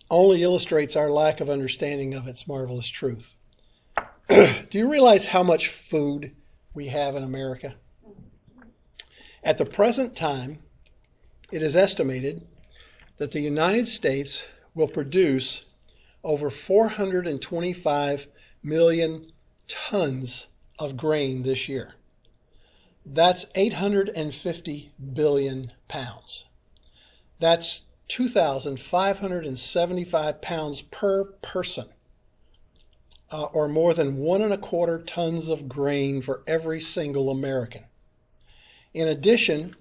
only 0.09 0.43
illustrates 0.43 0.97
our 0.97 1.09
lack 1.09 1.39
of 1.39 1.49
understanding 1.49 2.13
of 2.13 2.27
its 2.27 2.45
marvelous 2.45 2.89
truth. 2.89 3.35
Do 4.27 4.67
you 4.73 4.89
realize 4.89 5.27
how 5.27 5.43
much 5.43 5.69
food 5.69 6.35
we 6.73 6.87
have 6.87 7.15
in 7.15 7.23
America? 7.23 7.75
At 9.45 9.57
the 9.57 9.65
present 9.65 10.13
time, 10.13 10.59
it 11.51 11.61
is 11.61 11.75
estimated 11.75 12.47
that 13.17 13.31
the 13.31 13.41
United 13.41 13.87
States 13.87 14.43
will 14.73 14.87
produce 14.87 15.65
over 16.23 16.49
425 16.49 18.27
million 18.63 19.31
tons 19.67 20.47
of 20.79 20.95
grain 20.95 21.43
this 21.43 21.67
year. 21.67 21.95
That's 23.05 23.45
850 23.55 24.91
billion 25.13 25.73
pounds. 25.87 26.45
That's 27.39 27.81
2,575 28.07 30.41
pounds 30.41 30.81
per 30.83 31.25
person, 31.41 31.87
uh, 33.31 33.43
or 33.43 33.67
more 33.67 33.93
than 33.93 34.17
one 34.17 34.41
and 34.41 34.53
a 34.53 34.57
quarter 34.57 34.99
tons 34.99 35.49
of 35.49 35.67
grain 35.67 36.21
for 36.21 36.43
every 36.45 36.79
single 36.79 37.29
American. 37.29 37.83
In 38.93 39.07
addition, 39.07 39.75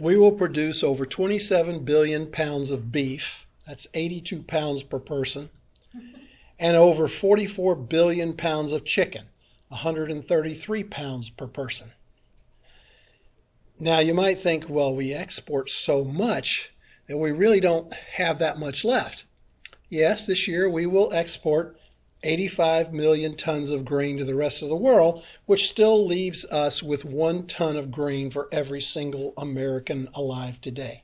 we 0.00 0.16
will 0.16 0.32
produce 0.32 0.82
over 0.82 1.04
27 1.04 1.84
billion 1.84 2.26
pounds 2.26 2.70
of 2.70 2.90
beef, 2.90 3.46
that's 3.66 3.86
82 3.92 4.42
pounds 4.42 4.82
per 4.82 4.98
person, 4.98 5.50
and 6.58 6.76
over 6.76 7.06
44 7.06 7.76
billion 7.76 8.32
pounds 8.32 8.72
of 8.72 8.84
chicken, 8.84 9.26
133 9.68 10.84
pounds 10.84 11.30
per 11.30 11.46
person. 11.46 11.92
Now, 13.78 14.00
you 14.00 14.12
might 14.12 14.40
think, 14.40 14.68
well, 14.68 14.94
we 14.94 15.14
export 15.14 15.70
so 15.70 16.04
much 16.04 16.70
that 17.06 17.16
we 17.16 17.32
really 17.32 17.60
don't 17.60 17.92
have 17.92 18.38
that 18.38 18.58
much 18.58 18.84
left. 18.84 19.24
Yes, 19.88 20.26
this 20.26 20.46
year 20.46 20.68
we 20.68 20.86
will 20.86 21.12
export 21.12 21.79
85 22.22 22.92
million 22.92 23.36
tons 23.36 23.70
of 23.70 23.84
grain 23.84 24.18
to 24.18 24.24
the 24.24 24.34
rest 24.34 24.62
of 24.62 24.68
the 24.68 24.76
world, 24.76 25.22
which 25.46 25.68
still 25.68 26.06
leaves 26.06 26.44
us 26.46 26.82
with 26.82 27.04
one 27.04 27.46
ton 27.46 27.76
of 27.76 27.90
grain 27.90 28.30
for 28.30 28.48
every 28.52 28.80
single 28.80 29.32
American 29.36 30.08
alive 30.14 30.60
today. 30.60 31.02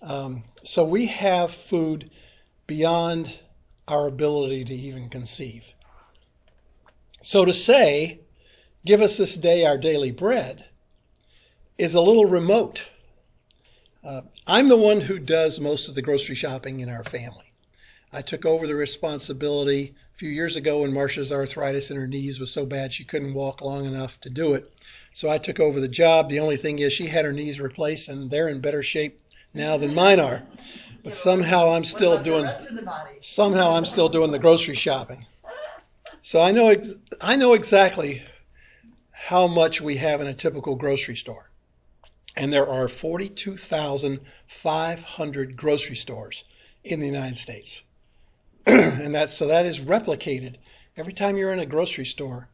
Um, 0.00 0.44
so 0.62 0.84
we 0.84 1.06
have 1.06 1.52
food 1.52 2.10
beyond 2.66 3.38
our 3.88 4.06
ability 4.06 4.64
to 4.66 4.74
even 4.74 5.08
conceive. 5.08 5.64
So 7.22 7.44
to 7.44 7.52
say, 7.52 8.20
give 8.84 9.00
us 9.00 9.16
this 9.16 9.34
day 9.34 9.64
our 9.64 9.78
daily 9.78 10.12
bread, 10.12 10.66
is 11.78 11.94
a 11.94 12.00
little 12.00 12.26
remote. 12.26 12.88
Uh, 14.04 14.22
I'm 14.46 14.68
the 14.68 14.76
one 14.76 15.00
who 15.00 15.18
does 15.18 15.58
most 15.58 15.88
of 15.88 15.94
the 15.94 16.02
grocery 16.02 16.34
shopping 16.34 16.80
in 16.80 16.88
our 16.88 17.04
family. 17.04 17.47
I 18.10 18.22
took 18.22 18.46
over 18.46 18.66
the 18.66 18.74
responsibility 18.74 19.94
a 20.14 20.18
few 20.18 20.30
years 20.30 20.56
ago 20.56 20.80
when 20.80 20.94
Marcia's 20.94 21.30
arthritis 21.30 21.90
in 21.90 21.98
her 21.98 22.06
knees 22.06 22.40
was 22.40 22.50
so 22.50 22.64
bad 22.64 22.94
she 22.94 23.04
couldn't 23.04 23.34
walk 23.34 23.60
long 23.60 23.84
enough 23.84 24.18
to 24.22 24.30
do 24.30 24.54
it. 24.54 24.72
So 25.12 25.28
I 25.28 25.36
took 25.36 25.60
over 25.60 25.78
the 25.78 25.88
job. 25.88 26.30
The 26.30 26.40
only 26.40 26.56
thing 26.56 26.78
is, 26.78 26.94
she 26.94 27.08
had 27.08 27.26
her 27.26 27.34
knees 27.34 27.60
replaced, 27.60 28.08
and 28.08 28.30
they're 28.30 28.48
in 28.48 28.62
better 28.62 28.82
shape 28.82 29.20
now 29.52 29.76
than 29.76 29.94
mine 29.94 30.20
are. 30.20 30.42
But 31.04 31.12
somehow 31.12 31.72
I'm 31.72 31.84
still 31.84 32.18
doing 32.18 32.48
somehow 33.20 33.72
I'm 33.72 33.84
still 33.84 34.08
doing 34.08 34.30
the 34.30 34.38
grocery 34.38 34.74
shopping. 34.74 35.26
So 36.22 36.40
I 36.40 36.50
know 36.50 36.68
ex- 36.68 36.94
I 37.20 37.36
know 37.36 37.52
exactly 37.52 38.22
how 39.12 39.46
much 39.46 39.82
we 39.82 39.98
have 39.98 40.22
in 40.22 40.28
a 40.28 40.34
typical 40.34 40.76
grocery 40.76 41.16
store. 41.16 41.50
And 42.36 42.50
there 42.50 42.68
are 42.68 42.88
42,500 42.88 45.56
grocery 45.56 45.96
stores 45.96 46.44
in 46.84 47.00
the 47.00 47.06
United 47.06 47.36
States. 47.36 47.82
and 49.02 49.14
that's 49.14 49.32
so 49.32 49.46
that 49.46 49.64
is 49.64 49.80
replicated 49.80 50.56
every 50.98 51.14
time 51.14 51.38
you're 51.38 51.54
in 51.54 51.58
a 51.58 51.64
grocery 51.64 52.04
store 52.04 52.50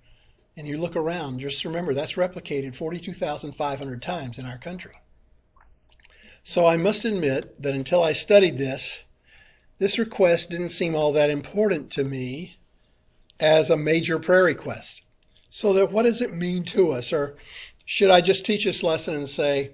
and 0.57 0.69
you 0.69 0.79
look 0.79 0.95
around, 0.95 1.41
just 1.41 1.65
remember 1.65 1.93
that's 1.93 2.13
replicated 2.13 2.77
42,500 2.77 4.01
times 4.01 4.39
in 4.39 4.47
our 4.47 4.57
country. 4.57 4.93
So 6.45 6.67
I 6.67 6.77
must 6.77 7.05
admit 7.05 7.61
that 7.61 7.75
until 7.75 8.05
I 8.05 8.13
studied 8.13 8.59
this, 8.59 9.01
this 9.81 9.99
request 9.99 10.51
didn't 10.51 10.69
seem 10.69 10.95
all 10.95 11.13
that 11.15 11.31
important 11.31 11.91
to 11.93 12.05
me 12.05 12.59
as 13.41 13.69
a 13.69 13.77
major 13.77 14.21
prayer 14.21 14.45
request. 14.45 15.03
So 15.49 15.73
that 15.73 15.91
what 15.91 16.05
does 16.05 16.23
it 16.23 16.33
mean 16.33 16.63
to 16.67 16.93
us? 16.93 17.13
Or 17.13 17.35
should 17.87 18.11
I 18.11 18.21
just 18.21 18.47
teach 18.47 18.65
this 18.65 18.85
lesson 18.85 19.17
and 19.17 19.29
say, 19.29 19.73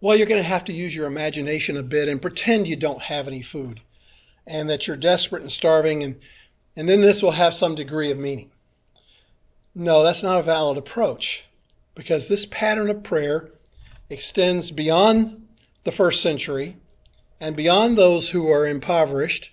well, 0.00 0.16
you're 0.16 0.26
going 0.26 0.42
to 0.42 0.48
have 0.48 0.64
to 0.64 0.72
use 0.72 0.96
your 0.96 1.06
imagination 1.06 1.76
a 1.76 1.82
bit 1.82 2.08
and 2.08 2.22
pretend 2.22 2.66
you 2.66 2.76
don't 2.76 3.02
have 3.02 3.28
any 3.28 3.42
food 3.42 3.82
and 4.46 4.68
that 4.70 4.86
you're 4.86 4.96
desperate 4.96 5.42
and 5.42 5.52
starving 5.52 6.02
and 6.02 6.16
and 6.76 6.88
then 6.88 7.02
this 7.02 7.22
will 7.22 7.30
have 7.30 7.54
some 7.54 7.76
degree 7.76 8.10
of 8.10 8.18
meaning. 8.18 8.50
No, 9.76 10.02
that's 10.02 10.24
not 10.24 10.40
a 10.40 10.42
valid 10.42 10.76
approach 10.76 11.44
because 11.94 12.26
this 12.26 12.46
pattern 12.46 12.90
of 12.90 13.04
prayer 13.04 13.50
extends 14.10 14.70
beyond 14.70 15.46
the 15.84 15.92
first 15.92 16.20
century 16.20 16.76
and 17.40 17.56
beyond 17.56 17.96
those 17.96 18.30
who 18.30 18.50
are 18.50 18.66
impoverished, 18.66 19.50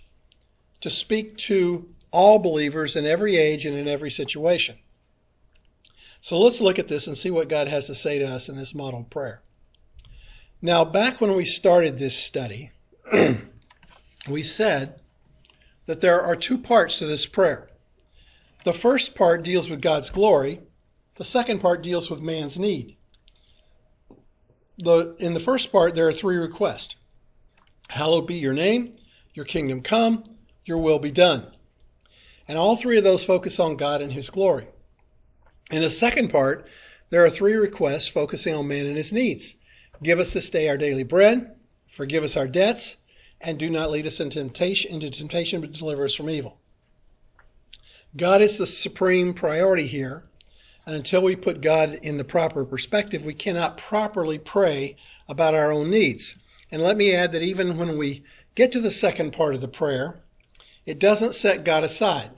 to 0.79 0.89
speak 0.89 1.37
to 1.37 1.87
all 2.11 2.39
believers 2.39 2.95
in 2.95 3.05
every 3.05 3.37
age 3.37 3.65
and 3.65 3.77
in 3.77 3.87
every 3.87 4.09
situation. 4.09 4.77
So 6.21 6.39
let's 6.39 6.61
look 6.61 6.79
at 6.79 6.87
this 6.87 7.07
and 7.07 7.17
see 7.17 7.31
what 7.31 7.49
God 7.49 7.67
has 7.67 7.87
to 7.87 7.95
say 7.95 8.19
to 8.19 8.25
us 8.25 8.49
in 8.49 8.55
this 8.55 8.75
model 8.75 9.01
of 9.01 9.09
prayer. 9.09 9.41
Now, 10.61 10.85
back 10.85 11.19
when 11.19 11.35
we 11.35 11.45
started 11.45 11.97
this 11.97 12.15
study, 12.15 12.71
we 14.27 14.43
said 14.43 14.99
that 15.85 16.01
there 16.01 16.21
are 16.21 16.35
two 16.35 16.57
parts 16.57 16.99
to 16.99 17.05
this 17.05 17.25
prayer. 17.25 17.69
The 18.63 18.73
first 18.73 19.15
part 19.15 19.43
deals 19.43 19.69
with 19.69 19.81
God's 19.81 20.09
glory, 20.09 20.61
the 21.15 21.23
second 21.23 21.59
part 21.59 21.81
deals 21.81 22.09
with 22.09 22.21
man's 22.21 22.59
need. 22.59 22.97
The, 24.77 25.15
in 25.19 25.33
the 25.33 25.39
first 25.39 25.71
part, 25.71 25.95
there 25.95 26.07
are 26.07 26.13
three 26.13 26.37
requests 26.37 26.95
Hallowed 27.89 28.25
be 28.25 28.35
your 28.35 28.53
name, 28.53 28.95
your 29.33 29.43
kingdom 29.45 29.81
come, 29.81 30.23
your 30.63 30.77
will 30.77 30.99
be 30.99 31.11
done. 31.11 31.51
And 32.47 32.57
all 32.57 32.75
three 32.75 32.97
of 32.97 33.03
those 33.03 33.25
focus 33.25 33.59
on 33.59 33.75
God 33.75 34.01
and 34.01 34.13
his 34.13 34.29
glory. 34.29 34.67
In 35.71 35.81
the 35.81 35.89
second 35.89 36.29
part, 36.29 36.67
there 37.09 37.25
are 37.25 37.29
three 37.29 37.53
requests 37.53 38.07
focusing 38.07 38.55
on 38.55 38.67
man 38.67 38.85
and 38.85 38.95
his 38.95 39.11
needs. 39.11 39.55
Give 40.01 40.19
us 40.19 40.33
this 40.33 40.49
day 40.49 40.69
our 40.69 40.77
daily 40.77 41.03
bread, 41.03 41.55
forgive 41.91 42.23
us 42.23 42.37
our 42.37 42.47
debts, 42.47 42.97
and 43.43 43.57
do 43.57 43.69
not 43.69 43.91
lead 43.91 44.07
us 44.07 44.19
into 44.19 44.39
temptation, 44.39 44.91
into 44.91 45.09
temptation, 45.09 45.61
but 45.61 45.71
deliver 45.71 46.05
us 46.05 46.15
from 46.15 46.29
evil. 46.29 46.57
God 48.15 48.41
is 48.41 48.57
the 48.57 48.67
supreme 48.67 49.33
priority 49.33 49.87
here, 49.87 50.23
and 50.85 50.95
until 50.95 51.21
we 51.21 51.35
put 51.35 51.61
God 51.61 51.99
in 52.01 52.17
the 52.17 52.23
proper 52.23 52.65
perspective, 52.65 53.23
we 53.23 53.33
cannot 53.33 53.77
properly 53.77 54.37
pray 54.37 54.95
about 55.29 55.55
our 55.55 55.71
own 55.71 55.89
needs. 55.89 56.35
And 56.71 56.81
let 56.81 56.97
me 56.97 57.13
add 57.13 57.31
that 57.31 57.41
even 57.41 57.77
when 57.77 57.97
we 57.97 58.23
get 58.55 58.71
to 58.73 58.81
the 58.81 58.91
second 58.91 59.31
part 59.31 59.55
of 59.55 59.61
the 59.61 59.67
prayer, 59.67 60.21
it 60.85 60.99
doesn't 60.99 61.35
set 61.35 61.63
God 61.63 61.83
aside. 61.83 62.31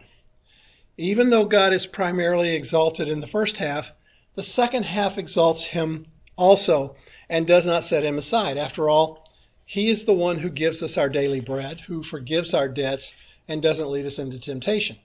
Even 0.97 1.29
though 1.29 1.45
God 1.45 1.73
is 1.73 1.85
primarily 1.85 2.53
exalted 2.53 3.07
in 3.07 3.19
the 3.19 3.27
first 3.27 3.57
half, 3.57 3.93
the 4.35 4.43
second 4.43 4.83
half 4.83 5.17
exalts 5.17 5.63
him 5.63 6.05
also 6.35 6.95
and 7.29 7.47
does 7.47 7.65
not 7.65 7.83
set 7.83 8.03
him 8.03 8.17
aside. 8.17 8.57
After 8.57 8.89
all, 8.89 9.22
he 9.65 9.89
is 9.89 10.05
the 10.05 10.13
one 10.13 10.39
who 10.39 10.49
gives 10.49 10.83
us 10.83 10.97
our 10.97 11.09
daily 11.09 11.39
bread, 11.39 11.81
who 11.81 12.03
forgives 12.03 12.53
our 12.53 12.67
debts, 12.67 13.13
and 13.47 13.61
doesn't 13.61 13.89
lead 13.89 14.05
us 14.05 14.19
into 14.19 14.39
temptation. 14.39 14.97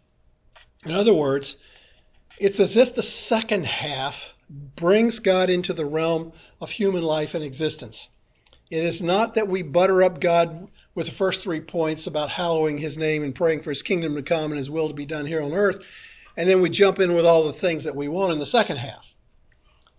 In 0.84 0.92
other 0.92 1.14
words, 1.14 1.56
it's 2.38 2.60
as 2.60 2.76
if 2.76 2.94
the 2.94 3.02
second 3.02 3.66
half 3.66 4.26
brings 4.76 5.18
God 5.18 5.50
into 5.50 5.72
the 5.72 5.86
realm 5.86 6.32
of 6.60 6.70
human 6.70 7.02
life 7.02 7.34
and 7.34 7.44
existence. 7.44 8.08
It 8.70 8.84
is 8.84 9.02
not 9.02 9.34
that 9.34 9.48
we 9.48 9.62
butter 9.62 10.02
up 10.02 10.20
God 10.20 10.68
with 10.94 11.06
the 11.06 11.12
first 11.12 11.42
three 11.42 11.60
points 11.60 12.06
about 12.06 12.30
hallowing 12.30 12.78
his 12.78 12.98
name 12.98 13.22
and 13.22 13.34
praying 13.34 13.62
for 13.62 13.70
his 13.70 13.82
kingdom 13.82 14.14
to 14.14 14.22
come 14.22 14.50
and 14.50 14.58
his 14.58 14.70
will 14.70 14.88
to 14.88 14.94
be 14.94 15.06
done 15.06 15.26
here 15.26 15.42
on 15.42 15.52
earth, 15.52 15.78
and 16.36 16.48
then 16.48 16.60
we 16.60 16.70
jump 16.70 17.00
in 17.00 17.14
with 17.14 17.24
all 17.24 17.46
the 17.46 17.52
things 17.52 17.84
that 17.84 17.96
we 17.96 18.08
want 18.08 18.32
in 18.32 18.38
the 18.38 18.46
second 18.46 18.76
half. 18.76 19.14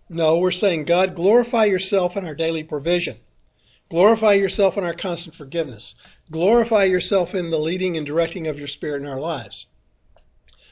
No, 0.08 0.38
we're 0.38 0.50
saying, 0.50 0.84
God, 0.84 1.14
glorify 1.14 1.64
yourself 1.64 2.16
in 2.16 2.26
our 2.26 2.34
daily 2.34 2.62
provision. 2.62 3.16
Glorify 3.90 4.34
yourself 4.34 4.78
in 4.78 4.84
our 4.84 4.94
constant 4.94 5.34
forgiveness. 5.34 5.96
Glorify 6.30 6.84
yourself 6.84 7.34
in 7.34 7.50
the 7.50 7.58
leading 7.58 7.96
and 7.96 8.06
directing 8.06 8.46
of 8.46 8.56
your 8.56 8.68
Spirit 8.68 9.02
in 9.02 9.08
our 9.08 9.20
lives. 9.20 9.66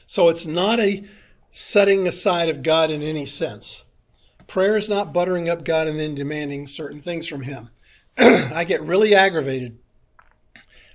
So 0.07 0.29
it's 0.29 0.45
not 0.45 0.79
a 0.79 1.03
setting 1.51 2.07
aside 2.07 2.49
of 2.49 2.63
God 2.63 2.89
in 2.89 3.03
any 3.03 3.25
sense. 3.25 3.83
Prayer 4.47 4.77
is 4.77 4.87
not 4.87 5.13
buttering 5.13 5.49
up 5.49 5.65
God 5.65 5.87
and 5.87 5.99
then 5.99 6.15
demanding 6.15 6.65
certain 6.65 7.01
things 7.01 7.27
from 7.27 7.41
Him. 7.43 7.69
I 8.17 8.63
get 8.63 8.81
really 8.83 9.13
aggravated 9.13 9.77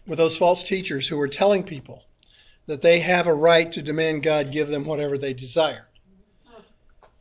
with 0.07 0.17
those 0.19 0.37
false 0.37 0.65
teachers 0.65 1.07
who 1.07 1.21
are 1.21 1.29
telling 1.29 1.63
people 1.63 2.05
that 2.67 2.81
they 2.81 3.01
have 3.01 3.27
a 3.27 3.35
right 3.35 3.71
to 3.73 3.83
demand 3.83 4.23
God 4.23 4.51
give 4.51 4.69
them 4.69 4.85
whatever 4.85 5.19
they 5.19 5.35
desire. 5.35 5.89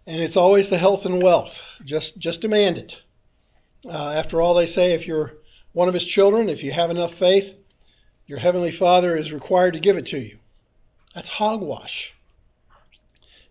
And 0.08 0.22
it's 0.22 0.38
always 0.38 0.70
the 0.70 0.78
health 0.78 1.06
and 1.06 1.22
wealth. 1.22 1.62
Just, 1.84 2.18
just 2.18 2.42
demand 2.42 2.78
it. 2.78 3.03
Uh, 3.86 4.12
after 4.12 4.42
all, 4.42 4.54
they 4.54 4.66
say 4.66 4.94
if 4.94 5.08
you're 5.08 5.34
one 5.74 5.88
of 5.88 5.94
His 5.94 6.06
children, 6.06 6.50
if 6.50 6.64
you 6.64 6.72
have 6.72 6.90
enough 6.90 7.14
faith, 7.14 7.58
your 8.28 8.40
Heavenly 8.40 8.72
Father 8.72 9.18
is 9.18 9.34
required 9.34 9.74
to 9.74 9.80
give 9.80 9.98
it 9.98 10.06
to 10.08 10.20
you. 10.20 10.40
That's 11.14 11.30
hogwash. 11.30 12.14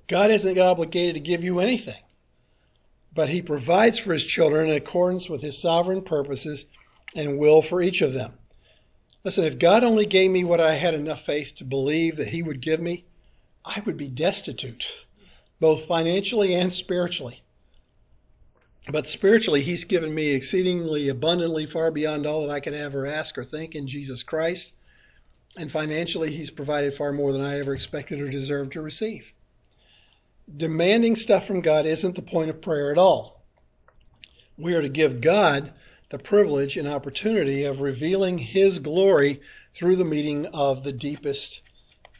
God 0.08 0.30
isn't 0.30 0.58
obligated 0.58 1.14
to 1.14 1.20
give 1.20 1.44
you 1.44 1.60
anything, 1.60 2.02
but 3.14 3.28
He 3.28 3.42
provides 3.42 3.98
for 3.98 4.12
His 4.12 4.24
children 4.24 4.70
in 4.70 4.76
accordance 4.76 5.28
with 5.28 5.42
His 5.42 5.58
sovereign 5.58 6.02
purposes 6.02 6.66
and 7.14 7.38
will 7.38 7.60
for 7.60 7.82
each 7.82 8.00
of 8.00 8.12
them. 8.12 8.32
Listen, 9.24 9.44
if 9.44 9.58
God 9.58 9.84
only 9.84 10.06
gave 10.06 10.30
me 10.30 10.44
what 10.44 10.60
I 10.60 10.74
had 10.74 10.94
enough 10.94 11.22
faith 11.22 11.54
to 11.56 11.64
believe 11.64 12.16
that 12.16 12.28
He 12.28 12.42
would 12.42 12.60
give 12.60 12.80
me, 12.80 13.04
I 13.64 13.80
would 13.86 13.96
be 13.96 14.08
destitute, 14.08 14.90
both 15.60 15.84
financially 15.84 16.54
and 16.54 16.72
spiritually. 16.72 17.42
But 18.90 19.06
spiritually, 19.06 19.62
He's 19.62 19.84
given 19.84 20.14
me 20.14 20.30
exceedingly 20.30 21.08
abundantly, 21.08 21.66
far 21.66 21.90
beyond 21.90 22.26
all 22.26 22.46
that 22.46 22.52
I 22.52 22.60
can 22.60 22.74
ever 22.74 23.06
ask 23.06 23.38
or 23.38 23.44
think 23.44 23.74
in 23.74 23.86
Jesus 23.86 24.22
Christ. 24.22 24.72
And 25.56 25.70
financially, 25.70 26.34
he's 26.34 26.50
provided 26.50 26.94
far 26.94 27.12
more 27.12 27.30
than 27.30 27.42
I 27.42 27.58
ever 27.58 27.74
expected 27.74 28.20
or 28.20 28.28
deserved 28.28 28.72
to 28.72 28.80
receive. 28.80 29.34
Demanding 30.56 31.14
stuff 31.14 31.46
from 31.46 31.60
God 31.60 31.84
isn't 31.84 32.14
the 32.14 32.22
point 32.22 32.48
of 32.48 32.62
prayer 32.62 32.90
at 32.90 32.98
all. 32.98 33.44
We 34.56 34.74
are 34.74 34.82
to 34.82 34.88
give 34.88 35.20
God 35.20 35.74
the 36.08 36.18
privilege 36.18 36.76
and 36.76 36.88
opportunity 36.88 37.64
of 37.64 37.80
revealing 37.80 38.38
his 38.38 38.78
glory 38.78 39.40
through 39.74 39.96
the 39.96 40.04
meeting 40.04 40.46
of 40.46 40.84
the 40.84 40.92
deepest 40.92 41.62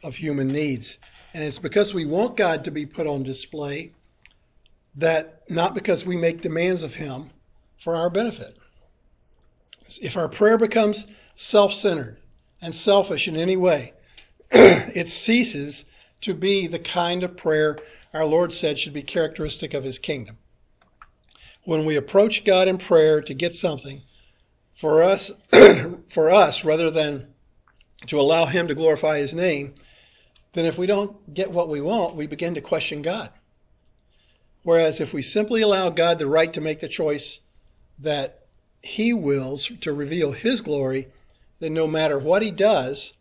of 0.02 0.16
human 0.16 0.48
needs. 0.48 0.98
And 1.34 1.42
it's 1.42 1.58
because 1.58 1.94
we 1.94 2.04
want 2.04 2.36
God 2.36 2.64
to 2.64 2.70
be 2.70 2.84
put 2.84 3.06
on 3.06 3.22
display 3.22 3.92
that 4.94 5.42
not 5.48 5.74
because 5.74 6.04
we 6.04 6.16
make 6.16 6.40
demands 6.40 6.82
of 6.82 6.94
him 6.94 7.30
for 7.78 7.96
our 7.96 8.10
benefit. 8.10 8.56
If 10.00 10.16
our 10.16 10.28
prayer 10.28 10.58
becomes 10.58 11.06
self 11.34 11.72
centered, 11.72 12.18
and 12.62 12.74
selfish 12.74 13.26
in 13.26 13.36
any 13.36 13.56
way, 13.56 13.92
it 14.50 15.08
ceases 15.08 15.84
to 16.20 16.32
be 16.32 16.68
the 16.68 16.78
kind 16.78 17.24
of 17.24 17.36
prayer 17.36 17.76
our 18.14 18.24
Lord 18.24 18.52
said 18.52 18.78
should 18.78 18.92
be 18.92 19.02
characteristic 19.02 19.74
of 19.74 19.82
his 19.82 19.98
kingdom. 19.98 20.38
When 21.64 21.84
we 21.84 21.96
approach 21.96 22.44
God 22.44 22.68
in 22.68 22.78
prayer 22.78 23.20
to 23.22 23.34
get 23.34 23.56
something 23.56 24.02
for 24.72 25.02
us, 25.02 25.32
for 26.08 26.30
us 26.30 26.64
rather 26.64 26.90
than 26.90 27.26
to 28.06 28.20
allow 28.20 28.46
him 28.46 28.68
to 28.68 28.74
glorify 28.74 29.18
his 29.18 29.34
name, 29.34 29.74
then 30.54 30.64
if 30.64 30.78
we 30.78 30.86
don't 30.86 31.34
get 31.34 31.50
what 31.50 31.68
we 31.68 31.80
want, 31.80 32.14
we 32.14 32.26
begin 32.26 32.54
to 32.54 32.60
question 32.60 33.02
God. 33.02 33.30
Whereas 34.62 35.00
if 35.00 35.12
we 35.12 35.22
simply 35.22 35.62
allow 35.62 35.90
God 35.90 36.18
the 36.18 36.26
right 36.26 36.52
to 36.52 36.60
make 36.60 36.80
the 36.80 36.88
choice 36.88 37.40
that 37.98 38.46
he 38.82 39.12
wills 39.12 39.70
to 39.80 39.92
reveal 39.92 40.32
his 40.32 40.60
glory, 40.60 41.08
then 41.60 41.74
no 41.74 41.86
matter 41.86 42.18
what 42.18 42.42
he 42.42 42.50
does, 42.50 43.12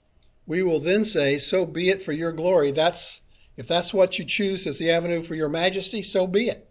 we 0.46 0.64
will 0.64 0.80
then 0.80 1.06
say, 1.06 1.38
So 1.38 1.66
be 1.66 1.90
it 1.90 2.04
for 2.04 2.12
your 2.12 2.32
glory. 2.32 2.72
That's 2.72 3.22
if 3.58 3.68
that's 3.68 3.94
what 3.94 4.18
you 4.18 4.26
choose 4.26 4.66
as 4.66 4.78
the 4.78 4.92
avenue 4.92 5.22
for 5.22 5.36
your 5.36 5.50
majesty, 5.50 6.02
so 6.02 6.26
be 6.26 6.50
it. 6.50 6.70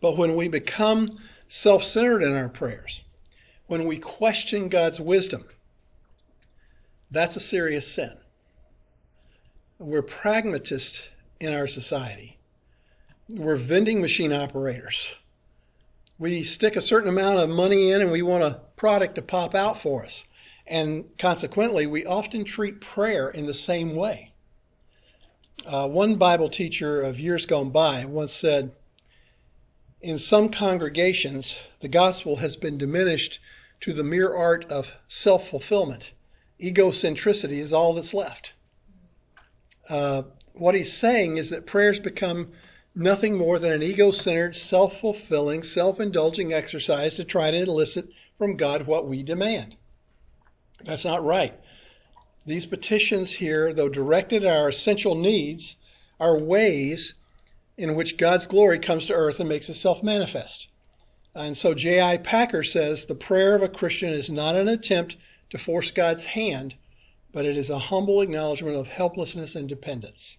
But 0.00 0.16
when 0.16 0.36
we 0.36 0.48
become 0.48 1.08
self 1.48 1.82
centered 1.82 2.22
in 2.22 2.32
our 2.32 2.48
prayers, 2.48 3.02
when 3.66 3.86
we 3.86 3.98
question 3.98 4.68
God's 4.68 5.00
wisdom, 5.00 5.44
that's 7.10 7.36
a 7.36 7.40
serious 7.40 7.86
sin. 7.86 8.16
We're 9.78 10.02
pragmatists 10.02 11.08
in 11.40 11.52
our 11.52 11.66
society. 11.66 12.35
We're 13.28 13.56
vending 13.56 14.00
machine 14.00 14.32
operators. 14.32 15.16
We 16.16 16.44
stick 16.44 16.76
a 16.76 16.80
certain 16.80 17.08
amount 17.08 17.40
of 17.40 17.48
money 17.48 17.90
in 17.90 18.00
and 18.00 18.12
we 18.12 18.22
want 18.22 18.44
a 18.44 18.60
product 18.76 19.16
to 19.16 19.22
pop 19.22 19.52
out 19.52 19.76
for 19.76 20.04
us. 20.04 20.24
And 20.64 21.06
consequently, 21.18 21.86
we 21.86 22.06
often 22.06 22.44
treat 22.44 22.80
prayer 22.80 23.28
in 23.28 23.46
the 23.46 23.54
same 23.54 23.96
way. 23.96 24.32
Uh, 25.64 25.88
one 25.88 26.14
Bible 26.14 26.48
teacher 26.48 27.02
of 27.02 27.18
years 27.18 27.46
gone 27.46 27.70
by 27.70 28.04
once 28.04 28.32
said, 28.32 28.72
In 30.00 30.20
some 30.20 30.48
congregations, 30.48 31.58
the 31.80 31.88
gospel 31.88 32.36
has 32.36 32.54
been 32.54 32.78
diminished 32.78 33.40
to 33.80 33.92
the 33.92 34.04
mere 34.04 34.32
art 34.32 34.64
of 34.70 34.92
self 35.08 35.48
fulfillment. 35.48 36.12
Egocentricity 36.60 37.58
is 37.58 37.72
all 37.72 37.92
that's 37.92 38.14
left. 38.14 38.52
Uh, 39.88 40.22
what 40.52 40.76
he's 40.76 40.92
saying 40.92 41.36
is 41.38 41.50
that 41.50 41.66
prayers 41.66 41.98
become 41.98 42.52
nothing 42.98 43.36
more 43.36 43.58
than 43.58 43.72
an 43.72 43.82
ego 43.82 44.10
centered, 44.10 44.56
self 44.56 44.98
fulfilling, 44.98 45.62
self 45.62 46.00
indulging 46.00 46.52
exercise 46.52 47.14
to 47.14 47.24
try 47.24 47.50
to 47.50 47.58
elicit 47.58 48.08
from 48.32 48.56
God 48.56 48.86
what 48.86 49.06
we 49.06 49.22
demand. 49.22 49.76
That's 50.82 51.04
not 51.04 51.24
right. 51.24 51.54
These 52.46 52.66
petitions 52.66 53.32
here, 53.32 53.74
though 53.74 53.90
directed 53.90 54.44
at 54.44 54.56
our 54.56 54.68
essential 54.68 55.14
needs, 55.14 55.76
are 56.18 56.38
ways 56.38 57.14
in 57.76 57.94
which 57.94 58.16
God's 58.16 58.46
glory 58.46 58.78
comes 58.78 59.06
to 59.06 59.14
earth 59.14 59.40
and 59.40 59.48
makes 59.48 59.68
itself 59.68 60.02
manifest. 60.02 60.68
And 61.34 61.54
so 61.54 61.74
J.I. 61.74 62.16
Packer 62.18 62.62
says 62.62 63.04
the 63.04 63.14
prayer 63.14 63.54
of 63.54 63.62
a 63.62 63.68
Christian 63.68 64.10
is 64.10 64.30
not 64.30 64.56
an 64.56 64.68
attempt 64.68 65.16
to 65.50 65.58
force 65.58 65.90
God's 65.90 66.24
hand, 66.24 66.76
but 67.30 67.44
it 67.44 67.58
is 67.58 67.68
a 67.68 67.78
humble 67.78 68.22
acknowledgement 68.22 68.76
of 68.76 68.88
helplessness 68.88 69.54
and 69.54 69.68
dependence. 69.68 70.38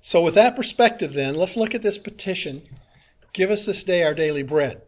So, 0.00 0.22
with 0.22 0.34
that 0.34 0.56
perspective, 0.56 1.12
then, 1.12 1.34
let's 1.34 1.56
look 1.56 1.74
at 1.74 1.82
this 1.82 1.98
petition 1.98 2.62
Give 3.32 3.50
us 3.50 3.64
this 3.64 3.84
day 3.84 4.02
our 4.02 4.14
daily 4.14 4.42
bread. 4.42 4.82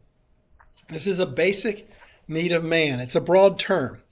This 0.89 1.07
is 1.07 1.21
a 1.21 1.27
basic 1.27 1.89
need 2.27 2.53
of 2.53 2.65
man, 2.65 3.01
it's 3.01 3.15
a 3.15 3.21
broad 3.21 3.59
term. 3.59 4.03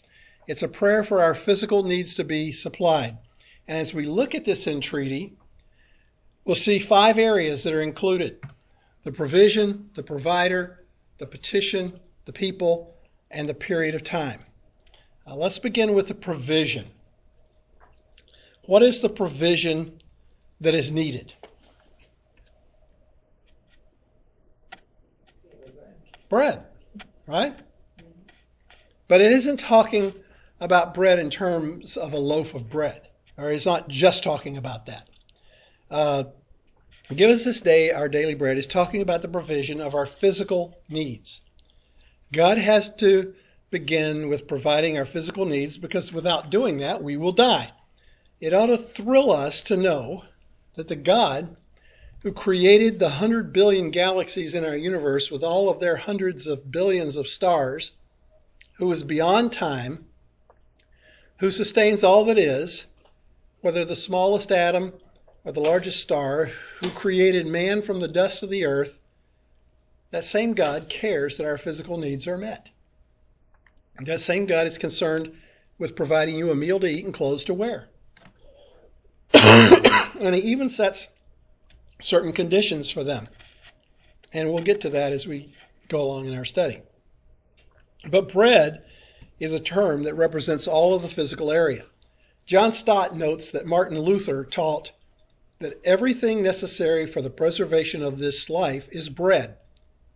It's 0.46 0.62
a 0.62 0.68
prayer 0.68 1.04
for 1.04 1.22
our 1.22 1.34
physical 1.34 1.84
needs 1.84 2.14
to 2.14 2.24
be 2.24 2.52
supplied. 2.52 3.18
And 3.68 3.78
as 3.78 3.94
we 3.94 4.04
look 4.04 4.34
at 4.34 4.44
this 4.44 4.66
entreaty, 4.66 5.34
we'll 6.44 6.56
see 6.56 6.78
five 6.78 7.18
areas 7.18 7.62
that 7.62 7.72
are 7.72 7.82
included 7.82 8.40
the 9.04 9.12
provision, 9.12 9.90
the 9.94 10.02
provider, 10.02 10.84
the 11.18 11.26
petition, 11.26 11.98
the 12.24 12.32
people, 12.32 12.94
and 13.30 13.48
the 13.48 13.54
period 13.54 13.94
of 13.94 14.02
time. 14.02 14.40
Now, 15.26 15.36
let's 15.36 15.58
begin 15.58 15.94
with 15.94 16.08
the 16.08 16.14
provision. 16.14 16.86
What 18.64 18.82
is 18.82 19.00
the 19.00 19.08
provision 19.08 19.99
that 20.60 20.74
is 20.74 20.90
needed? 20.90 21.32
Bread, 26.28 26.64
right? 27.26 27.58
But 29.08 29.20
it 29.20 29.32
isn't 29.32 29.58
talking 29.58 30.14
about 30.60 30.94
bread 30.94 31.18
in 31.18 31.30
terms 31.30 31.96
of 31.96 32.12
a 32.12 32.18
loaf 32.18 32.54
of 32.54 32.70
bread, 32.70 33.08
or 33.36 33.50
it's 33.50 33.66
not 33.66 33.88
just 33.88 34.22
talking 34.22 34.56
about 34.56 34.86
that. 34.86 35.08
Uh, 35.90 36.24
Give 37.14 37.30
us 37.30 37.44
this 37.44 37.60
day 37.60 37.90
our 37.90 38.08
daily 38.08 38.34
bread 38.34 38.56
is 38.56 38.68
talking 38.68 39.02
about 39.02 39.20
the 39.20 39.28
provision 39.28 39.80
of 39.80 39.96
our 39.96 40.06
physical 40.06 40.76
needs. 40.88 41.40
God 42.32 42.56
has 42.56 42.94
to 42.96 43.34
begin 43.70 44.28
with 44.28 44.46
providing 44.46 44.96
our 44.96 45.04
physical 45.04 45.44
needs 45.44 45.76
because 45.76 46.12
without 46.12 46.50
doing 46.50 46.78
that, 46.78 47.02
we 47.02 47.16
will 47.16 47.32
die. 47.32 47.72
It 48.40 48.54
ought 48.54 48.66
to 48.66 48.76
thrill 48.76 49.32
us 49.32 49.62
to 49.64 49.76
know 49.76 50.24
that 50.80 50.88
the 50.88 50.96
God 50.96 51.54
who 52.22 52.32
created 52.32 52.98
the 52.98 53.10
hundred 53.10 53.52
billion 53.52 53.90
galaxies 53.90 54.54
in 54.54 54.64
our 54.64 54.74
universe 54.74 55.30
with 55.30 55.44
all 55.44 55.68
of 55.68 55.78
their 55.78 55.96
hundreds 55.96 56.46
of 56.46 56.72
billions 56.72 57.16
of 57.16 57.28
stars, 57.28 57.92
who 58.78 58.90
is 58.90 59.02
beyond 59.02 59.52
time, 59.52 60.06
who 61.36 61.50
sustains 61.50 62.02
all 62.02 62.24
that 62.24 62.38
is, 62.38 62.86
whether 63.60 63.84
the 63.84 63.94
smallest 63.94 64.50
atom 64.50 64.94
or 65.44 65.52
the 65.52 65.60
largest 65.60 66.00
star, 66.00 66.50
who 66.80 66.88
created 66.88 67.46
man 67.46 67.82
from 67.82 68.00
the 68.00 68.08
dust 68.08 68.42
of 68.42 68.48
the 68.48 68.64
earth, 68.64 69.02
that 70.12 70.24
same 70.24 70.54
God 70.54 70.88
cares 70.88 71.36
that 71.36 71.44
our 71.44 71.58
physical 71.58 71.98
needs 71.98 72.26
are 72.26 72.38
met. 72.38 72.70
That 74.00 74.20
same 74.20 74.46
God 74.46 74.66
is 74.66 74.78
concerned 74.78 75.30
with 75.78 75.94
providing 75.94 76.36
you 76.36 76.50
a 76.50 76.54
meal 76.54 76.80
to 76.80 76.86
eat 76.86 77.04
and 77.04 77.12
clothes 77.12 77.44
to 77.44 77.52
wear. 77.52 77.90
and 80.20 80.34
he 80.34 80.42
even 80.42 80.68
sets 80.68 81.08
certain 82.00 82.32
conditions 82.32 82.90
for 82.90 83.04
them. 83.04 83.28
And 84.32 84.52
we'll 84.52 84.62
get 84.62 84.80
to 84.82 84.90
that 84.90 85.12
as 85.12 85.26
we 85.26 85.52
go 85.88 86.02
along 86.02 86.26
in 86.26 86.36
our 86.36 86.44
study. 86.44 86.82
But 88.08 88.32
bread 88.32 88.84
is 89.38 89.52
a 89.52 89.60
term 89.60 90.04
that 90.04 90.14
represents 90.14 90.68
all 90.68 90.94
of 90.94 91.02
the 91.02 91.08
physical 91.08 91.50
area. 91.50 91.84
John 92.46 92.72
Stott 92.72 93.16
notes 93.16 93.50
that 93.50 93.66
Martin 93.66 93.98
Luther 93.98 94.44
taught 94.44 94.92
that 95.58 95.80
everything 95.84 96.42
necessary 96.42 97.06
for 97.06 97.20
the 97.20 97.30
preservation 97.30 98.02
of 98.02 98.18
this 98.18 98.48
life 98.48 98.88
is 98.90 99.08
bread, 99.08 99.56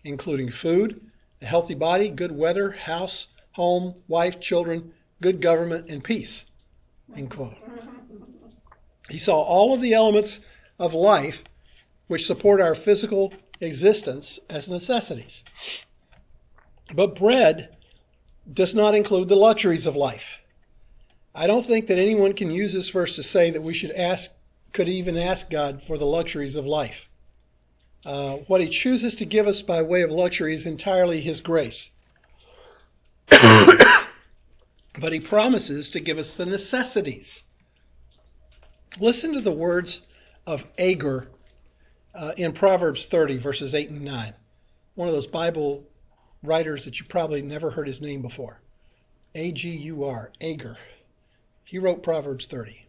including 0.05 0.51
food, 0.51 1.01
a 1.43 1.47
healthy 1.47 1.75
body, 1.75 2.09
good 2.09 2.33
weather, 2.33 2.71
house, 2.71 3.29
home, 3.53 3.95
wife, 4.09 4.40
children, 4.40 4.93
good 5.21 5.40
government, 5.40 5.88
and 5.88 6.03
peace. 6.03 6.47
End 7.14 7.31
quote. 7.31 7.55
He 9.11 9.19
saw 9.19 9.40
all 9.40 9.75
of 9.75 9.81
the 9.81 9.93
elements 9.93 10.40
of 10.79 10.95
life 10.95 11.45
which 12.07 12.27
support 12.27 12.61
our 12.61 12.75
physical 12.75 13.33
existence 13.61 14.38
as 14.51 14.69
necessities. 14.69 15.43
But 16.95 17.14
bread 17.14 17.77
does 18.53 18.75
not 18.75 18.95
include 18.95 19.29
the 19.29 19.37
luxuries 19.37 19.87
of 19.87 19.97
life. 19.97 20.38
I 21.35 21.47
don't 21.47 21.64
think 21.64 21.87
that 21.88 21.99
anyone 21.99 22.35
can 22.35 22.51
use 22.51 22.73
this 22.73 22.90
verse 22.90 23.17
to 23.17 23.23
say 23.23 23.51
that 23.51 23.62
we 23.62 23.75
should 23.75 23.93
ask 23.93 24.31
could 24.73 24.88
even 24.88 25.17
ask 25.17 25.51
God 25.51 25.83
for 25.83 25.97
the 25.97 26.07
luxuries 26.07 26.57
of 26.57 26.67
life. 26.67 27.11
Uh, 28.05 28.38
what 28.49 28.61
he 28.61 28.69
chooses 28.69 29.14
to 29.14 29.25
give 29.25 29.47
us 29.47 29.62
by 29.62 29.81
way 29.81 30.03
of 30.03 30.11
luxury 30.11 30.53
is 30.53 30.67
entirely 30.67 31.21
his 31.21 31.40
grace. 31.40 31.90
but 33.29 35.12
he 35.12 35.21
promises 35.21 35.90
to 35.93 36.01
give 36.01 36.19
us 36.19 36.35
the 36.35 36.45
necessities. 36.45 37.45
Listen 39.01 39.33
to 39.33 39.41
the 39.41 39.51
words 39.51 40.03
of 40.47 40.65
Agur 40.79 41.27
uh, 42.15 42.33
in 42.37 42.53
Proverbs 42.53 43.07
30, 43.07 43.39
verses 43.39 43.75
8 43.75 43.91
and 43.91 44.03
9. 44.03 44.33
One 44.95 45.09
of 45.09 45.15
those 45.15 45.27
Bible 45.27 45.83
writers 46.45 46.85
that 46.85 47.01
you 47.01 47.07
probably 47.07 47.43
never 47.43 47.73
heard 47.73 47.89
his 47.89 48.01
name 48.01 48.23
before. 48.23 48.61
A 49.35 49.51
G 49.51 49.71
U 49.71 50.05
R, 50.05 50.31
Agur. 50.41 50.77
He 51.65 51.77
wrote 51.77 52.05
Proverbs 52.05 52.47
30. 52.47 52.87